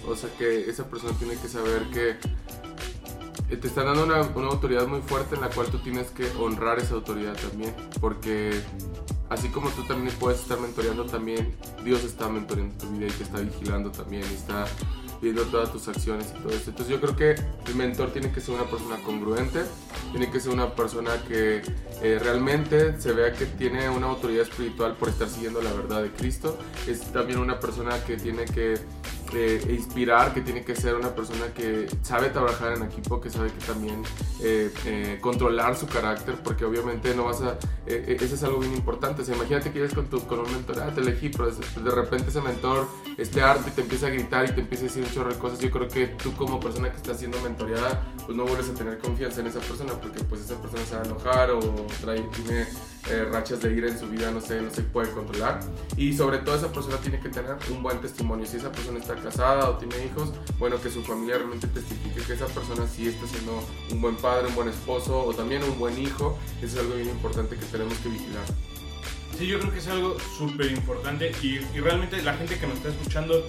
O 0.07 0.16
sea, 0.16 0.29
que 0.37 0.68
esa 0.68 0.85
persona 0.87 1.16
tiene 1.18 1.37
que 1.37 1.49
saber 1.49 1.88
que 1.90 2.16
te 3.57 3.68
está 3.68 3.85
dando 3.85 4.05
una, 4.05 4.23
una, 4.23 4.49
autoridad 4.49 4.87
muy 4.87 5.03
fuerte 5.03 5.35
en 5.35 5.42
la 5.42 5.51
cual 5.51 5.68
tú 5.68 5.79
tienes 5.79 6.11
que 6.11 6.27
honrar 6.38 6.79
esa 6.79 6.95
autoridad 6.95 7.37
también. 7.37 7.75
Porque 8.01 8.61
así 9.33 9.49
como 9.49 9.71
tú 9.71 9.83
también 9.85 10.14
puedes 10.18 10.40
estar 10.40 10.61
mentoreando, 10.61 11.07
también 11.07 11.55
Dios 11.85 12.05
está 12.05 12.29
mentoreando 12.29 12.75
tu 12.77 12.90
vida 12.90 13.07
y 13.07 13.11
te 13.11 13.25
está 13.25 13.40
vigilando 13.40 13.90
también 13.90 14.23
y 14.31 14.35
está 14.35 14.66
viendo 15.23 15.42
todas 15.45 15.73
tus 15.73 15.88
acciones 15.88 16.27
y 16.37 16.42
todo 16.42 16.53
eso. 16.53 16.71
Entonces 16.71 16.88
yo 16.88 17.01
creo 17.01 17.16
que 17.16 17.35
el 17.71 17.75
mentor 17.77 18.11
tiene 18.11 18.31
que 18.31 18.40
ser 18.40 18.57
una 18.57 18.64
persona 18.64 18.97
congruente, 19.05 19.62
tiene 20.11 20.31
que 20.31 20.40
ser 20.40 20.53
una 20.53 20.75
persona 20.75 21.12
que 21.29 21.62
eh, 22.03 22.18
realmente 22.21 23.01
se 23.01 23.12
vea 23.12 23.33
que 23.33 23.47
tiene 23.47 23.88
una 23.88 24.09
autoridad 24.09 24.42
espiritual 24.42 24.97
por 24.97 25.09
estar 25.09 25.29
siguiendo 25.29 25.62
la 25.62 25.73
verdad 25.73 26.03
de 26.03 26.11
Cristo. 26.11 26.59
Es 26.87 27.12
también 27.12 27.38
una 27.38 27.61
persona 27.61 28.05
que 28.05 28.16
tiene 28.16 28.45
que 28.45 28.75
eh, 29.35 29.62
inspirar, 29.71 30.35
que 30.35 30.40
tiene 30.40 30.62
que 30.62 30.75
ser 30.75 30.95
una 30.95 31.14
persona 31.14 31.47
que 31.55 31.87
sabe 32.03 32.29
trabajar 32.31 32.77
en 32.77 32.83
equipo, 32.83 33.21
que 33.21 33.31
sabe 33.31 33.51
que 33.51 33.64
también 33.64 34.03
eh, 34.40 34.73
eh, 34.85 35.18
controlar 35.21 35.77
su 35.77 35.87
carácter, 35.87 36.37
porque 36.42 36.64
obviamente 36.64 37.14
no 37.14 37.25
vas 37.25 37.40
a... 37.40 37.59
eso 37.87 38.35
es 38.35 38.42
algo 38.42 38.59
bien 38.59 38.75
importante. 38.75 39.23
O 39.23 39.35
imagínate 39.35 39.73
que 39.73 39.79
eres 39.79 39.95
con, 39.95 40.07
tu, 40.07 40.27
con 40.27 40.40
un 40.40 40.53
mentor, 40.53 40.81
ah, 40.81 40.95
te 40.95 41.01
elegí, 41.01 41.29
pero 41.29 41.51
de, 41.51 41.90
repente 41.90 42.29
ese 42.29 42.40
mentor 42.40 42.87
esté 43.16 43.42
harto 43.42 43.68
y 43.68 43.73
te 43.73 43.81
empieza 43.83 44.07
a 44.09 44.11
gritar 44.11 44.49
y 44.49 44.53
te 44.53 44.61
empieza 44.61 44.85
a 44.85 44.88
decir 44.88 45.05
un 45.05 45.29
de 45.29 45.38
cosas. 45.38 45.59
Yo 45.59 45.71
creo 45.71 45.88
que 45.88 46.09
tú 46.09 46.35
como 46.35 46.61
persona 46.61 46.90
que 46.90 46.97
está 46.97 47.14
siendo 47.14 47.40
mentoreada, 47.40 48.03
pues 48.27 48.37
no 48.37 48.45
vuelves 48.45 48.68
a 48.68 48.75
tener 48.75 48.99
confianza 48.99 49.40
en 49.40 49.47
esa 49.47 49.61
persona, 49.61 49.95
porque 49.95 50.23
pues 50.25 50.42
esa 50.42 50.61
persona 50.61 50.85
se 50.85 50.97
va 50.97 51.03
a 51.03 51.05
enojar 51.05 51.51
o 51.51 51.61
trae, 52.01 52.21
tiene 52.35 52.66
rachas 53.30 53.60
de 53.60 53.72
ira 53.72 53.88
en 53.88 53.98
su 53.98 54.08
vida, 54.08 54.30
no 54.30 54.40
sé, 54.40 54.60
no 54.60 54.70
se 54.70 54.82
puede 54.82 55.10
controlar. 55.10 55.60
Y 55.96 56.12
sobre 56.16 56.38
todo 56.38 56.56
esa 56.56 56.72
persona 56.72 56.96
tiene 56.98 57.18
que 57.20 57.28
tener 57.28 57.56
un 57.70 57.82
buen 57.82 58.00
testimonio. 58.00 58.46
Si 58.46 58.56
esa 58.56 58.70
persona 58.70 58.98
está 58.98 59.16
casada 59.16 59.70
o 59.70 59.76
tiene 59.76 60.06
hijos, 60.06 60.32
bueno, 60.58 60.80
que 60.80 60.90
su 60.90 61.02
familia 61.02 61.38
realmente 61.38 61.66
testifique 61.68 62.22
que 62.22 62.32
esa 62.32 62.46
persona 62.46 62.86
sí 62.86 63.08
está 63.08 63.26
siendo 63.26 63.62
un 63.90 64.00
buen 64.00 64.16
padre, 64.16 64.48
un 64.48 64.54
buen 64.54 64.68
esposo 64.68 65.24
o 65.24 65.34
también 65.34 65.62
un 65.64 65.78
buen 65.78 65.98
hijo. 65.98 66.38
Eso 66.62 66.76
es 66.76 66.80
algo 66.80 66.94
bien 66.94 67.08
importante 67.08 67.56
que 67.56 67.66
tenemos 67.66 67.94
que 67.98 68.08
vigilar. 68.08 68.44
Sí, 69.38 69.46
yo 69.46 69.58
creo 69.58 69.72
que 69.72 69.78
es 69.78 69.88
algo 69.88 70.16
súper 70.38 70.70
importante 70.70 71.32
y, 71.42 71.58
y, 71.74 71.80
realmente 71.80 72.22
la 72.22 72.34
gente 72.34 72.58
que 72.58 72.66
nos 72.66 72.76
está 72.76 72.90
escuchando, 72.90 73.42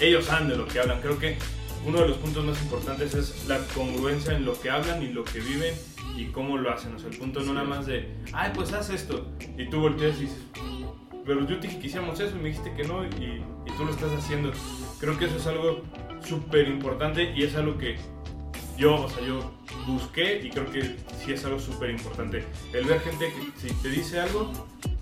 ellos 0.00 0.26
saben 0.26 0.48
de 0.48 0.56
lo 0.56 0.66
que 0.66 0.80
hablan. 0.80 1.00
Creo 1.00 1.18
que 1.18 1.38
uno 1.86 2.00
de 2.00 2.08
los 2.08 2.18
puntos 2.18 2.44
más 2.44 2.60
importantes 2.60 3.14
es 3.14 3.46
la 3.46 3.58
congruencia 3.74 4.34
en 4.34 4.44
lo 4.44 4.60
que 4.60 4.70
hablan 4.70 5.02
y 5.02 5.08
lo 5.08 5.24
que 5.24 5.40
viven 5.40 5.74
y 6.16 6.26
cómo 6.26 6.58
lo 6.58 6.72
hacen. 6.72 6.94
O 6.94 6.98
sea, 6.98 7.10
el 7.10 7.16
punto 7.16 7.40
no 7.40 7.54
nada 7.54 7.66
más 7.66 7.86
de, 7.86 8.14
ay, 8.32 8.52
pues 8.54 8.72
haz 8.72 8.90
esto. 8.90 9.28
Y 9.56 9.68
tú 9.68 9.80
volteas 9.80 10.18
y 10.18 10.22
dices, 10.22 10.42
pero 11.24 11.46
yo 11.46 11.58
te 11.58 11.68
dije 11.68 11.80
que 11.80 11.86
hiciéramos 11.86 12.18
eso 12.20 12.36
y 12.36 12.40
me 12.40 12.48
dijiste 12.48 12.72
que 12.74 12.84
no 12.84 13.04
y, 13.04 13.42
y 13.66 13.76
tú 13.76 13.84
lo 13.84 13.90
estás 13.90 14.12
haciendo. 14.12 14.50
Creo 15.00 15.18
que 15.18 15.26
eso 15.26 15.36
es 15.36 15.46
algo 15.46 15.82
súper 16.24 16.68
importante 16.68 17.32
y 17.34 17.42
es 17.42 17.54
algo 17.56 17.78
que 17.78 17.96
yo, 18.76 19.04
o 19.04 19.08
sea, 19.08 19.24
yo 19.24 19.52
busqué 19.86 20.40
y 20.42 20.50
creo 20.50 20.70
que 20.70 20.96
sí 21.24 21.32
es 21.32 21.44
algo 21.44 21.58
súper 21.58 21.90
importante. 21.90 22.44
El 22.72 22.84
ver 22.84 23.00
gente 23.00 23.26
que 23.32 23.68
si 23.68 23.74
te 23.74 23.90
dice 23.90 24.20
algo, 24.20 24.50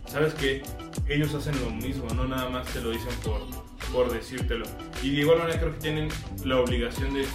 sabes 0.06 0.34
que 0.34 0.62
ellos 1.08 1.34
hacen 1.34 1.54
lo 1.62 1.70
mismo, 1.70 2.06
no 2.14 2.26
nada 2.26 2.48
más 2.48 2.66
te 2.66 2.80
lo 2.80 2.90
dicen 2.90 3.12
por, 3.24 3.40
por 3.92 4.12
decírtelo. 4.12 4.66
Y 5.02 5.10
de 5.12 5.20
igual 5.22 5.38
manera 5.38 5.60
creo 5.60 5.72
que 5.72 5.80
tienen 5.80 6.08
la 6.44 6.60
obligación 6.60 7.14
de, 7.14 7.26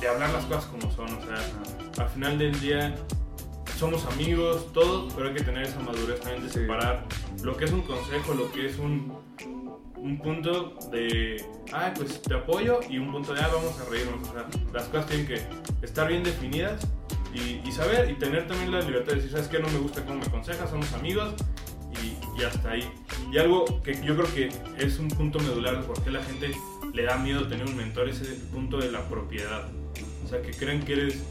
de 0.00 0.08
hablar 0.08 0.30
las 0.30 0.44
cosas 0.44 0.66
como 0.66 0.90
son, 0.92 1.06
o 1.06 1.20
sea, 1.20 1.38
al 1.98 2.08
final 2.08 2.38
del 2.38 2.58
día 2.60 2.94
somos 3.78 4.06
amigos, 4.06 4.72
todo, 4.72 5.08
pero 5.14 5.28
hay 5.28 5.34
que 5.34 5.42
tener 5.42 5.64
esa 5.64 5.80
madurez 5.80 6.20
también 6.20 6.42
de 6.42 6.50
separar 6.50 7.04
lo 7.42 7.56
que 7.56 7.66
es 7.66 7.72
un 7.72 7.82
consejo, 7.82 8.34
lo 8.34 8.50
que 8.50 8.66
es 8.66 8.78
un, 8.78 9.12
un 9.96 10.18
punto 10.18 10.74
de, 10.90 11.44
ah, 11.72 11.92
pues 11.94 12.22
te 12.22 12.34
apoyo 12.34 12.80
y 12.88 12.98
un 12.98 13.12
punto 13.12 13.34
de, 13.34 13.40
ah, 13.40 13.50
vamos 13.52 13.78
a 13.80 13.90
reírnos. 13.90 14.28
O 14.28 14.32
sea, 14.32 14.46
las 14.72 14.84
cosas 14.84 15.06
tienen 15.06 15.26
que 15.26 15.42
estar 15.82 16.08
bien 16.08 16.22
definidas 16.22 16.86
y, 17.34 17.70
saber 17.70 18.10
y 18.10 18.14
tener 18.14 18.46
también 18.46 18.72
la 18.72 18.80
libertad 18.80 19.10
de 19.10 19.16
decir, 19.16 19.32
¿sabes 19.32 19.48
qué? 19.48 19.58
No 19.58 19.68
me 19.68 19.78
gusta 19.78 20.02
cómo 20.02 20.20
me 20.20 20.26
aconsejas, 20.26 20.70
somos 20.70 20.90
amigos 20.94 21.34
y, 22.02 22.40
y, 22.40 22.44
hasta 22.44 22.70
ahí. 22.70 22.88
Y 23.30 23.36
algo 23.36 23.82
que 23.82 23.94
yo 24.02 24.16
creo 24.16 24.34
que 24.34 24.48
es 24.78 24.98
un 24.98 25.08
punto 25.08 25.38
medular 25.40 25.80
de 25.80 25.86
por 25.86 26.02
qué 26.02 26.10
la 26.10 26.22
gente 26.22 26.52
le 26.94 27.02
da 27.02 27.18
miedo 27.18 27.46
tener 27.46 27.66
un 27.66 27.76
mentor 27.76 28.08
es 28.08 28.22
el 28.22 28.36
punto 28.36 28.78
de 28.78 28.90
la 28.90 29.06
propiedad. 29.08 29.68
O 30.24 30.28
sea, 30.28 30.40
que 30.40 30.50
creen 30.52 30.82
que 30.82 30.94
eres, 30.94 31.22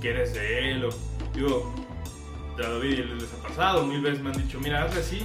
que 0.00 0.10
eres 0.10 0.34
de 0.34 0.70
él 0.70 0.84
o 0.84 0.90
Digo, 1.36 1.70
a 2.58 2.68
David 2.68 3.04
les 3.20 3.32
ha 3.34 3.48
pasado, 3.48 3.84
mil 3.84 4.00
veces 4.00 4.22
me 4.22 4.30
han 4.30 4.42
dicho, 4.42 4.58
mira, 4.58 4.84
hazle 4.84 5.00
así. 5.00 5.20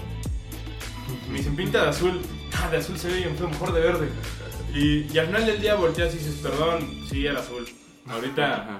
Me 1.29 1.37
dicen, 1.37 1.55
pinta 1.55 1.83
de 1.83 1.89
azul. 1.89 2.21
Ah, 2.53 2.69
de 2.69 2.77
azul 2.77 2.97
se 2.97 3.07
ve 3.07 3.15
bien 3.15 3.35
feo, 3.37 3.47
mejor 3.47 3.71
de 3.71 3.79
verde. 3.79 4.09
Y, 4.73 5.11
y, 5.11 5.17
al 5.17 5.27
final 5.27 5.45
del 5.45 5.61
día 5.61 5.75
volteas 5.75 6.13
y 6.13 6.17
dices, 6.17 6.35
perdón, 6.43 6.85
sí, 7.09 7.25
era 7.25 7.39
azul. 7.39 7.65
Ahorita 8.07 8.77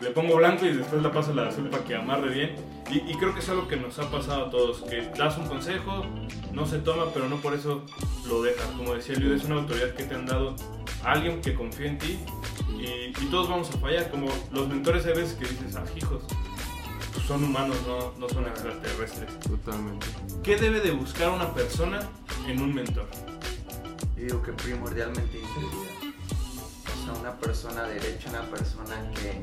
le 0.00 0.10
pongo 0.10 0.36
blanco 0.36 0.66
y 0.66 0.72
después 0.72 1.00
la 1.00 1.12
paso 1.12 1.32
la 1.32 1.46
azul 1.46 1.70
para 1.70 1.84
que 1.84 1.94
amarre 1.94 2.34
bien. 2.34 2.56
Y, 2.90 3.08
y, 3.10 3.14
creo 3.14 3.32
que 3.32 3.38
es 3.38 3.48
algo 3.48 3.68
que 3.68 3.76
nos 3.76 3.96
ha 4.00 4.10
pasado 4.10 4.46
a 4.46 4.50
todos, 4.50 4.82
que 4.82 5.08
das 5.16 5.38
un 5.38 5.46
consejo, 5.46 6.04
no 6.52 6.66
se 6.66 6.78
toma, 6.78 7.04
pero 7.14 7.28
no 7.28 7.36
por 7.36 7.54
eso 7.54 7.86
lo 8.26 8.42
dejas. 8.42 8.66
Como 8.76 8.94
decía 8.94 9.14
Liu, 9.14 9.32
es 9.32 9.44
una 9.44 9.54
autoridad 9.54 9.94
que 9.94 10.02
te 10.02 10.14
han 10.16 10.26
dado 10.26 10.56
alguien 11.04 11.40
que 11.40 11.54
confía 11.54 11.86
en 11.86 11.98
ti 11.98 12.18
y, 12.78 13.12
y 13.22 13.28
todos 13.30 13.48
vamos 13.48 13.70
a 13.70 13.78
fallar. 13.78 14.10
Como 14.10 14.28
los 14.52 14.68
mentores 14.68 15.04
a 15.06 15.10
veces 15.10 15.34
que 15.34 15.46
dices, 15.46 15.76
ah, 15.76 15.84
hijos, 15.96 16.22
son 17.26 17.44
humanos, 17.44 17.76
no, 17.86 18.12
no 18.18 18.28
son 18.28 18.46
extraterrestres. 18.46 19.38
Totalmente. 19.40 20.06
¿Qué 20.42 20.56
debe 20.56 20.80
de 20.80 20.90
buscar 20.90 21.30
una 21.30 21.54
persona 21.54 22.00
en 22.46 22.60
un 22.60 22.74
mentor? 22.74 23.08
Yo 24.16 24.24
digo 24.24 24.42
que 24.42 24.52
primordialmente 24.52 25.38
integridad. 25.38 25.94
O 26.84 27.04
sea, 27.04 27.20
una 27.20 27.38
persona 27.38 27.84
derecha, 27.84 28.30
una 28.30 28.42
persona 28.42 29.10
que, 29.14 29.40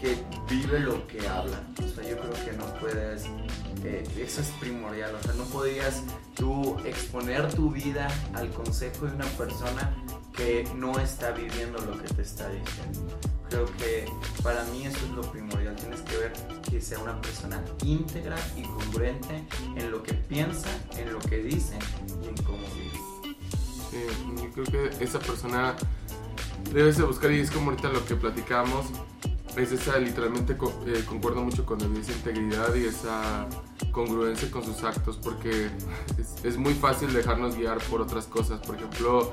que 0.00 0.16
vive 0.48 0.80
lo 0.80 1.06
que 1.06 1.26
habla. 1.28 1.60
O 1.78 1.88
sea, 1.88 2.08
yo 2.08 2.18
creo 2.18 2.44
que 2.44 2.52
no 2.56 2.64
puedes, 2.80 3.24
eh, 3.84 4.04
eso 4.18 4.40
es 4.40 4.48
primordial. 4.60 5.14
O 5.14 5.22
sea, 5.22 5.34
no 5.34 5.44
podrías 5.44 6.02
tú 6.34 6.78
exponer 6.84 7.52
tu 7.54 7.70
vida 7.70 8.08
al 8.34 8.50
consejo 8.50 9.06
de 9.06 9.14
una 9.14 9.26
persona 9.26 9.94
que 10.34 10.66
no 10.74 10.98
está 10.98 11.32
viviendo 11.32 11.78
lo 11.80 12.00
que 12.00 12.08
te 12.14 12.22
está 12.22 12.48
diciendo. 12.48 13.18
Creo 13.48 13.66
que 13.76 14.06
para 14.42 14.64
mí 14.66 14.86
eso 14.86 14.98
es 15.04 15.10
lo 15.12 15.22
primordial. 15.22 15.76
Tienes 15.76 16.00
que 16.02 16.16
ver 16.16 16.32
que 16.70 16.80
sea 16.80 16.98
una 16.98 17.20
persona 17.20 17.62
íntegra 17.84 18.36
y 18.56 18.62
congruente 18.62 19.44
en 19.76 19.90
lo 19.90 20.02
que 20.02 20.14
piensa, 20.14 20.68
en 20.96 21.12
lo 21.12 21.18
que 21.18 21.38
dice 21.38 21.78
y 22.22 22.28
en 22.28 22.36
cómo 22.44 22.58
vive. 22.74 23.36
Sí, 23.90 24.04
yo 24.36 24.50
creo 24.52 24.90
que 24.90 25.04
esa 25.04 25.18
persona 25.18 25.74
debes 26.72 26.96
de 26.96 27.02
buscar 27.02 27.32
y 27.32 27.40
es 27.40 27.50
como 27.50 27.70
ahorita 27.70 27.88
lo 27.88 28.04
que 28.04 28.14
platicamos. 28.14 28.86
Es 29.56 29.72
esa, 29.72 29.98
literalmente 29.98 30.52
eh, 30.52 31.04
concuerdo 31.06 31.42
mucho 31.42 31.66
con 31.66 31.80
él, 31.80 31.96
esa 31.96 32.12
integridad 32.12 32.74
y 32.74 32.84
esa 32.84 33.46
congruencia 33.90 34.50
con 34.50 34.64
sus 34.64 34.82
actos, 34.84 35.18
porque 35.22 35.70
es, 36.18 36.44
es 36.44 36.56
muy 36.56 36.74
fácil 36.74 37.12
dejarnos 37.12 37.56
guiar 37.56 37.78
por 37.78 38.00
otras 38.00 38.26
cosas. 38.26 38.60
Por 38.60 38.76
ejemplo, 38.76 39.32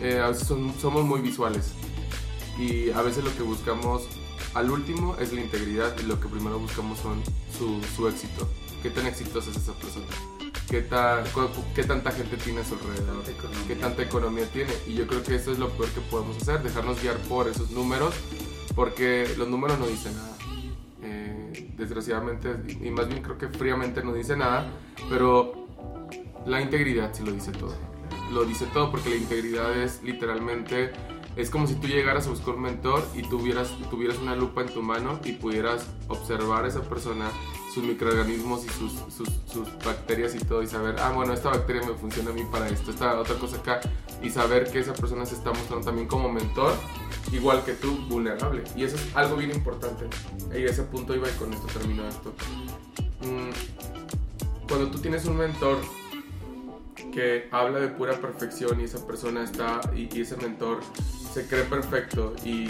eh, 0.00 0.20
a 0.20 0.28
veces 0.28 0.46
somos 0.46 1.04
muy 1.04 1.20
visuales 1.20 1.72
y 2.58 2.90
a 2.90 3.02
veces 3.02 3.24
lo 3.24 3.34
que 3.36 3.42
buscamos 3.42 4.02
al 4.54 4.70
último 4.70 5.16
es 5.18 5.32
la 5.32 5.40
integridad 5.40 5.94
y 5.98 6.02
lo 6.04 6.20
que 6.20 6.28
primero 6.28 6.58
buscamos 6.58 6.98
son 6.98 7.22
su, 7.56 7.80
su 7.96 8.08
éxito. 8.08 8.48
¿Qué 8.82 8.90
tan 8.90 9.06
exitosa 9.06 9.50
es 9.50 9.56
esa 9.56 9.72
persona? 9.72 10.06
¿Qué, 10.68 10.82
ta, 10.82 11.24
¿Qué 11.74 11.84
tanta 11.84 12.10
gente 12.10 12.36
tiene 12.36 12.60
a 12.60 12.64
su 12.64 12.74
alrededor? 12.74 13.22
¿Qué 13.66 13.76
tanta 13.76 14.02
economía 14.02 14.46
tiene? 14.50 14.72
Y 14.86 14.94
yo 14.94 15.06
creo 15.06 15.22
que 15.22 15.36
eso 15.36 15.52
es 15.52 15.58
lo 15.58 15.70
peor 15.70 15.88
que 15.90 16.00
podemos 16.02 16.36
hacer, 16.36 16.62
dejarnos 16.62 17.00
guiar 17.00 17.16
por 17.28 17.48
esos 17.48 17.70
números, 17.70 18.14
porque 18.74 19.26
los 19.36 19.48
números 19.48 19.78
no 19.78 19.86
dicen 19.86 20.14
nada. 20.16 20.36
Eh, 21.02 21.72
desgraciadamente, 21.76 22.54
y 22.80 22.90
más 22.90 23.08
bien 23.08 23.22
creo 23.22 23.36
que 23.36 23.48
fríamente 23.48 24.02
no 24.02 24.14
dice 24.14 24.36
nada, 24.36 24.66
pero 25.10 25.66
la 26.46 26.60
integridad 26.60 27.12
sí 27.12 27.22
lo 27.24 27.32
dice 27.32 27.52
todo. 27.52 27.74
Lo 28.32 28.44
dice 28.44 28.66
todo 28.72 28.90
porque 28.90 29.10
la 29.10 29.16
integridad 29.16 29.76
es 29.76 30.02
literalmente 30.02 30.92
es 31.36 31.50
como 31.50 31.66
si 31.66 31.74
tú 31.74 31.88
llegaras 31.88 32.26
a 32.26 32.30
buscar 32.30 32.54
un 32.54 32.62
mentor 32.62 33.04
y 33.14 33.22
tuvieras, 33.22 33.68
tuvieras 33.90 34.18
una 34.18 34.36
lupa 34.36 34.62
en 34.62 34.68
tu 34.68 34.82
mano 34.82 35.18
y 35.24 35.32
pudieras 35.32 35.86
observar 36.06 36.64
a 36.64 36.68
esa 36.68 36.82
persona, 36.82 37.28
sus 37.72 37.82
microorganismos 37.82 38.64
y 38.64 38.68
sus, 38.68 38.92
sus, 39.12 39.28
sus, 39.50 39.68
bacterias 39.84 40.34
y 40.36 40.38
todo 40.38 40.62
y 40.62 40.68
saber, 40.68 40.94
ah, 41.00 41.10
bueno, 41.10 41.32
esta 41.32 41.50
bacteria 41.50 41.82
me 41.82 41.94
funciona 41.94 42.30
a 42.30 42.32
mí 42.32 42.42
para 42.50 42.68
esto, 42.68 42.92
esta 42.92 43.18
otra 43.18 43.34
cosa 43.36 43.56
acá 43.56 43.80
y 44.24 44.30
saber 44.30 44.70
que 44.70 44.80
esa 44.80 44.94
persona 44.94 45.26
se 45.26 45.34
está 45.34 45.50
mostrando 45.50 45.84
también 45.84 46.08
como 46.08 46.32
mentor, 46.32 46.72
igual 47.30 47.62
que 47.64 47.74
tú, 47.74 47.98
vulnerable. 48.08 48.64
Y 48.74 48.84
eso 48.84 48.96
es 48.96 49.14
algo 49.14 49.36
bien 49.36 49.50
importante. 49.50 50.06
Y 50.50 50.62
a 50.62 50.70
ese 50.70 50.82
punto 50.82 51.14
iba 51.14 51.28
y 51.28 51.32
con 51.32 51.52
esto 51.52 51.66
termino 51.66 52.08
esto. 52.08 52.32
Mm, 53.20 54.66
cuando 54.66 54.90
tú 54.90 54.98
tienes 54.98 55.26
un 55.26 55.36
mentor 55.36 55.78
que 57.12 57.48
habla 57.52 57.78
de 57.80 57.88
pura 57.88 58.14
perfección 58.14 58.80
y 58.80 58.84
esa 58.84 59.06
persona 59.06 59.44
está 59.44 59.80
y, 59.94 60.08
y 60.16 60.22
ese 60.22 60.36
mentor 60.36 60.80
se 61.32 61.46
cree 61.46 61.64
perfecto 61.64 62.34
y, 62.44 62.68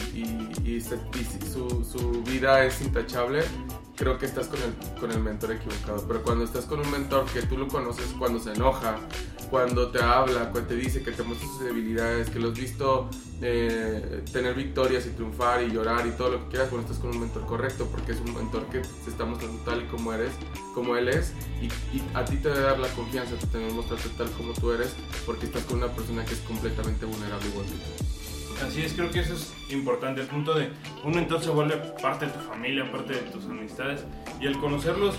y, 0.64 0.81
su, 0.81 1.85
su, 1.85 2.23
vida 2.25 2.64
es 2.64 2.81
intachable, 2.81 3.43
creo 3.97 4.19
que 4.19 4.27
estás 4.27 4.49
con 4.49 4.61
el, 4.61 5.01
con 5.01 5.11
el 5.11 5.21
mentor 5.21 5.53
equivocado. 5.53 6.05
Pero 6.07 6.23
cuando 6.23 6.45
estás 6.45 6.65
con 6.65 6.81
un 6.81 6.91
mentor 6.91 7.27
que 7.27 7.43
tú 7.43 7.57
lo 7.57 7.69
conoces 7.69 8.07
cuando 8.19 8.41
se 8.41 8.53
enoja, 8.53 8.99
cuando 9.51 9.91
te 9.91 10.03
habla, 10.03 10.51
cuando 10.51 10.69
te 10.69 10.77
dice 10.77 11.03
que 11.03 11.13
te 11.13 11.23
muestra 11.23 11.49
sus 11.49 11.61
debilidades, 11.61 12.31
que 12.31 12.41
lo 12.41 12.49
has 12.49 12.59
visto 12.59 13.09
eh, 13.41 14.25
tener 14.33 14.55
victorias 14.55 15.07
y 15.07 15.11
triunfar 15.11 15.63
y 15.63 15.71
llorar 15.71 16.07
y 16.07 16.11
todo 16.13 16.31
lo 16.31 16.45
que 16.45 16.49
quieras, 16.51 16.71
bueno, 16.71 16.85
estás 16.85 16.99
con 16.99 17.11
un 17.11 17.21
mentor 17.21 17.47
correcto, 17.47 17.87
porque 17.91 18.13
es 18.13 18.21
un 18.21 18.35
mentor 18.35 18.67
que 18.67 18.83
se 18.85 19.11
está 19.11 19.25
mostrando 19.25 19.63
tal 19.65 19.83
y 19.83 19.87
como 19.87 20.13
eres, 20.13 20.33
como 20.75 20.97
él 20.97 21.09
es, 21.09 21.33
y, 21.61 21.67
y 21.97 22.03
a 22.15 22.25
ti 22.25 22.37
te 22.37 22.49
debe 22.49 22.63
dar 22.63 22.79
la 22.79 22.89
confianza, 22.89 23.37
te 23.37 23.59
debe 23.59 23.73
mostrarte 23.73 24.09
tal 24.17 24.31
como 24.33 24.53
tú 24.55 24.73
eres, 24.73 24.95
porque 25.27 25.47
estás 25.47 25.65
con 25.65 25.79
una 25.79 25.89
persona 25.89 26.25
que 26.25 26.35
es 26.35 26.41
completamente 26.41 27.07
vulnerable 27.07 27.47
igual 27.49 27.67
que 27.67 27.73
tú. 27.73 28.24
Así 28.62 28.83
es, 28.83 28.93
creo 28.93 29.11
que 29.11 29.21
eso 29.21 29.35
es 29.35 29.53
importante, 29.71 30.21
el 30.21 30.27
punto 30.27 30.55
de 30.55 30.71
uno 31.03 31.19
entonces 31.19 31.51
vuelve 31.51 31.77
parte 32.01 32.27
de 32.27 32.33
tu 32.33 32.40
familia, 32.40 32.90
parte 32.90 33.14
de 33.14 33.21
tus 33.21 33.45
amistades 33.47 34.05
y 34.40 34.47
el 34.47 34.59
conocerlos 34.59 35.17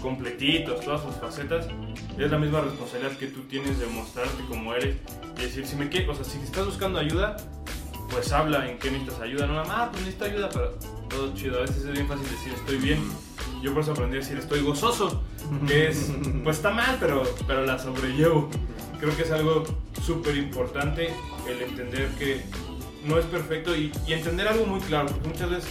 completitos, 0.00 0.80
todas 0.80 1.02
sus 1.02 1.14
facetas, 1.16 1.66
es 2.18 2.30
la 2.30 2.38
misma 2.38 2.60
responsabilidad 2.62 3.16
que 3.16 3.26
tú 3.26 3.42
tienes 3.42 3.78
de 3.78 3.86
mostrarte 3.86 4.42
como 4.48 4.74
eres 4.74 4.96
y 5.38 5.42
decir, 5.42 5.66
si 5.66 5.76
me 5.76 5.88
quieres, 5.88 6.08
o 6.08 6.14
sea, 6.14 6.24
si 6.24 6.38
estás 6.38 6.66
buscando 6.66 6.98
ayuda, 6.98 7.36
pues 8.10 8.32
habla 8.32 8.68
en 8.68 8.78
qué 8.78 8.90
necesitas 8.90 9.20
ayuda, 9.20 9.46
no 9.46 9.64
más, 9.64 9.88
pues 9.90 10.02
necesito 10.02 10.24
ayuda, 10.24 10.48
pero 10.52 10.70
todo 11.08 11.34
chido, 11.34 11.58
a 11.58 11.60
veces 11.62 11.84
es 11.84 11.92
bien 11.92 12.08
fácil 12.08 12.28
decir 12.28 12.52
estoy 12.52 12.78
bien, 12.78 13.00
yo 13.62 13.72
por 13.72 13.82
eso 13.82 13.92
aprendí 13.92 14.16
a 14.16 14.20
decir 14.20 14.38
estoy 14.38 14.60
gozoso, 14.60 15.22
que 15.66 15.88
es, 15.88 16.12
pues 16.44 16.56
está 16.56 16.70
mal, 16.70 16.96
pero, 16.98 17.22
pero 17.46 17.64
la 17.64 17.78
sobrellevo. 17.78 18.48
Creo 18.98 19.16
que 19.16 19.22
es 19.22 19.30
algo 19.30 19.64
súper 20.02 20.36
importante 20.36 21.10
el 21.48 21.62
entender 21.62 22.08
que 22.18 22.42
no 23.04 23.18
es 23.18 23.24
perfecto 23.26 23.74
y, 23.76 23.92
y 24.06 24.12
entender 24.12 24.48
algo 24.48 24.66
muy 24.66 24.80
claro, 24.80 25.08
porque 25.08 25.28
muchas 25.28 25.50
veces 25.50 25.70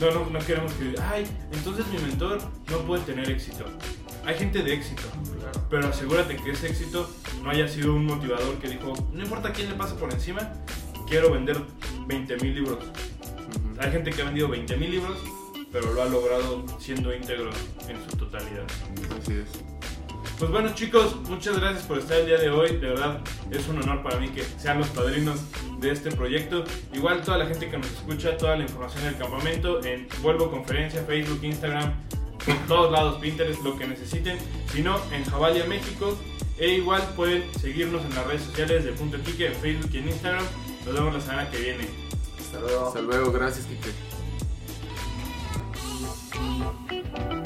no, 0.00 0.10
no, 0.10 0.30
no 0.30 0.38
queremos 0.40 0.72
que, 0.74 0.94
ay, 1.00 1.26
entonces 1.52 1.86
mi 1.88 1.98
mentor 1.98 2.38
no 2.70 2.78
puede 2.78 3.02
tener 3.02 3.30
éxito. 3.30 3.64
Hay 4.24 4.36
gente 4.36 4.62
de 4.62 4.74
éxito, 4.74 5.02
pero 5.68 5.88
asegúrate 5.88 6.36
que 6.36 6.50
ese 6.50 6.68
éxito 6.68 7.10
no 7.42 7.50
haya 7.50 7.68
sido 7.68 7.94
un 7.94 8.06
motivador 8.06 8.58
que 8.58 8.68
dijo, 8.68 8.94
no 9.12 9.22
importa 9.22 9.52
quién 9.52 9.68
le 9.68 9.74
pasa 9.74 9.96
por 9.96 10.12
encima, 10.12 10.52
quiero 11.08 11.30
vender 11.32 11.60
20 12.06 12.36
mil 12.38 12.54
libros. 12.54 12.78
Hay 13.78 13.90
gente 13.90 14.10
que 14.10 14.22
ha 14.22 14.26
vendido 14.26 14.48
20 14.48 14.76
mil 14.76 14.90
libros, 14.90 15.18
pero 15.72 15.92
lo 15.92 16.02
ha 16.02 16.06
logrado 16.06 16.64
siendo 16.78 17.14
íntegro 17.14 17.50
en 17.88 18.10
su 18.10 18.16
totalidad. 18.16 18.64
Así 19.20 19.32
es. 19.34 19.48
Pues 20.38 20.50
bueno 20.50 20.74
chicos, 20.74 21.16
muchas 21.28 21.58
gracias 21.58 21.84
por 21.84 21.98
estar 21.98 22.18
el 22.18 22.26
día 22.26 22.38
de 22.38 22.50
hoy. 22.50 22.76
De 22.76 22.88
verdad 22.88 23.20
es 23.50 23.68
un 23.68 23.82
honor 23.82 24.02
para 24.02 24.18
mí 24.18 24.28
que 24.28 24.42
sean 24.42 24.78
los 24.78 24.88
padrinos 24.88 25.40
de 25.80 25.90
este 25.92 26.10
proyecto. 26.10 26.64
Igual 26.92 27.22
toda 27.22 27.38
la 27.38 27.46
gente 27.46 27.70
que 27.70 27.78
nos 27.78 27.90
escucha, 27.90 28.36
toda 28.36 28.56
la 28.56 28.64
información 28.64 29.04
del 29.04 29.16
campamento 29.16 29.84
en 29.84 30.06
Vuelvo 30.22 30.50
Conferencia, 30.50 31.02
Facebook, 31.04 31.40
Instagram, 31.42 31.92
por 32.44 32.56
todos 32.66 32.92
lados, 32.92 33.20
Pinterest, 33.20 33.62
lo 33.62 33.76
que 33.76 33.86
necesiten. 33.86 34.38
Si 34.72 34.82
no, 34.82 34.98
en 35.12 35.24
Javalia 35.24 35.64
México. 35.64 36.16
E 36.58 36.74
igual 36.74 37.02
pueden 37.16 37.42
seguirnos 37.58 38.04
en 38.04 38.14
las 38.14 38.26
redes 38.26 38.42
sociales 38.42 38.84
de 38.84 38.92
Punto 38.92 39.16
Quique, 39.22 39.46
en 39.46 39.54
Facebook 39.54 39.90
y 39.94 39.98
en 39.98 40.08
Instagram. 40.08 40.44
Nos 40.84 40.94
vemos 40.94 41.14
la 41.14 41.20
semana 41.20 41.50
que 41.50 41.58
viene. 41.58 41.88
Hasta 42.38 42.60
luego. 42.60 42.88
Hasta 42.88 43.00
luego, 43.00 43.32
gracias, 43.32 43.66
Kike. 43.66 44.10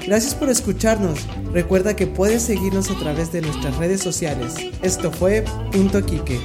Gracias 0.07 0.35
por 0.35 0.49
escucharnos. 0.49 1.21
Recuerda 1.53 1.95
que 1.95 2.09
puedes 2.09 2.43
seguirnos 2.43 2.91
a 2.91 2.99
través 2.99 3.31
de 3.33 3.41
nuestras 3.41 3.77
redes 3.77 4.03
sociales. 4.03 4.57
Esto 4.83 5.13
fue 5.13 5.45
Punto 5.71 6.05
Quique. 6.05 6.41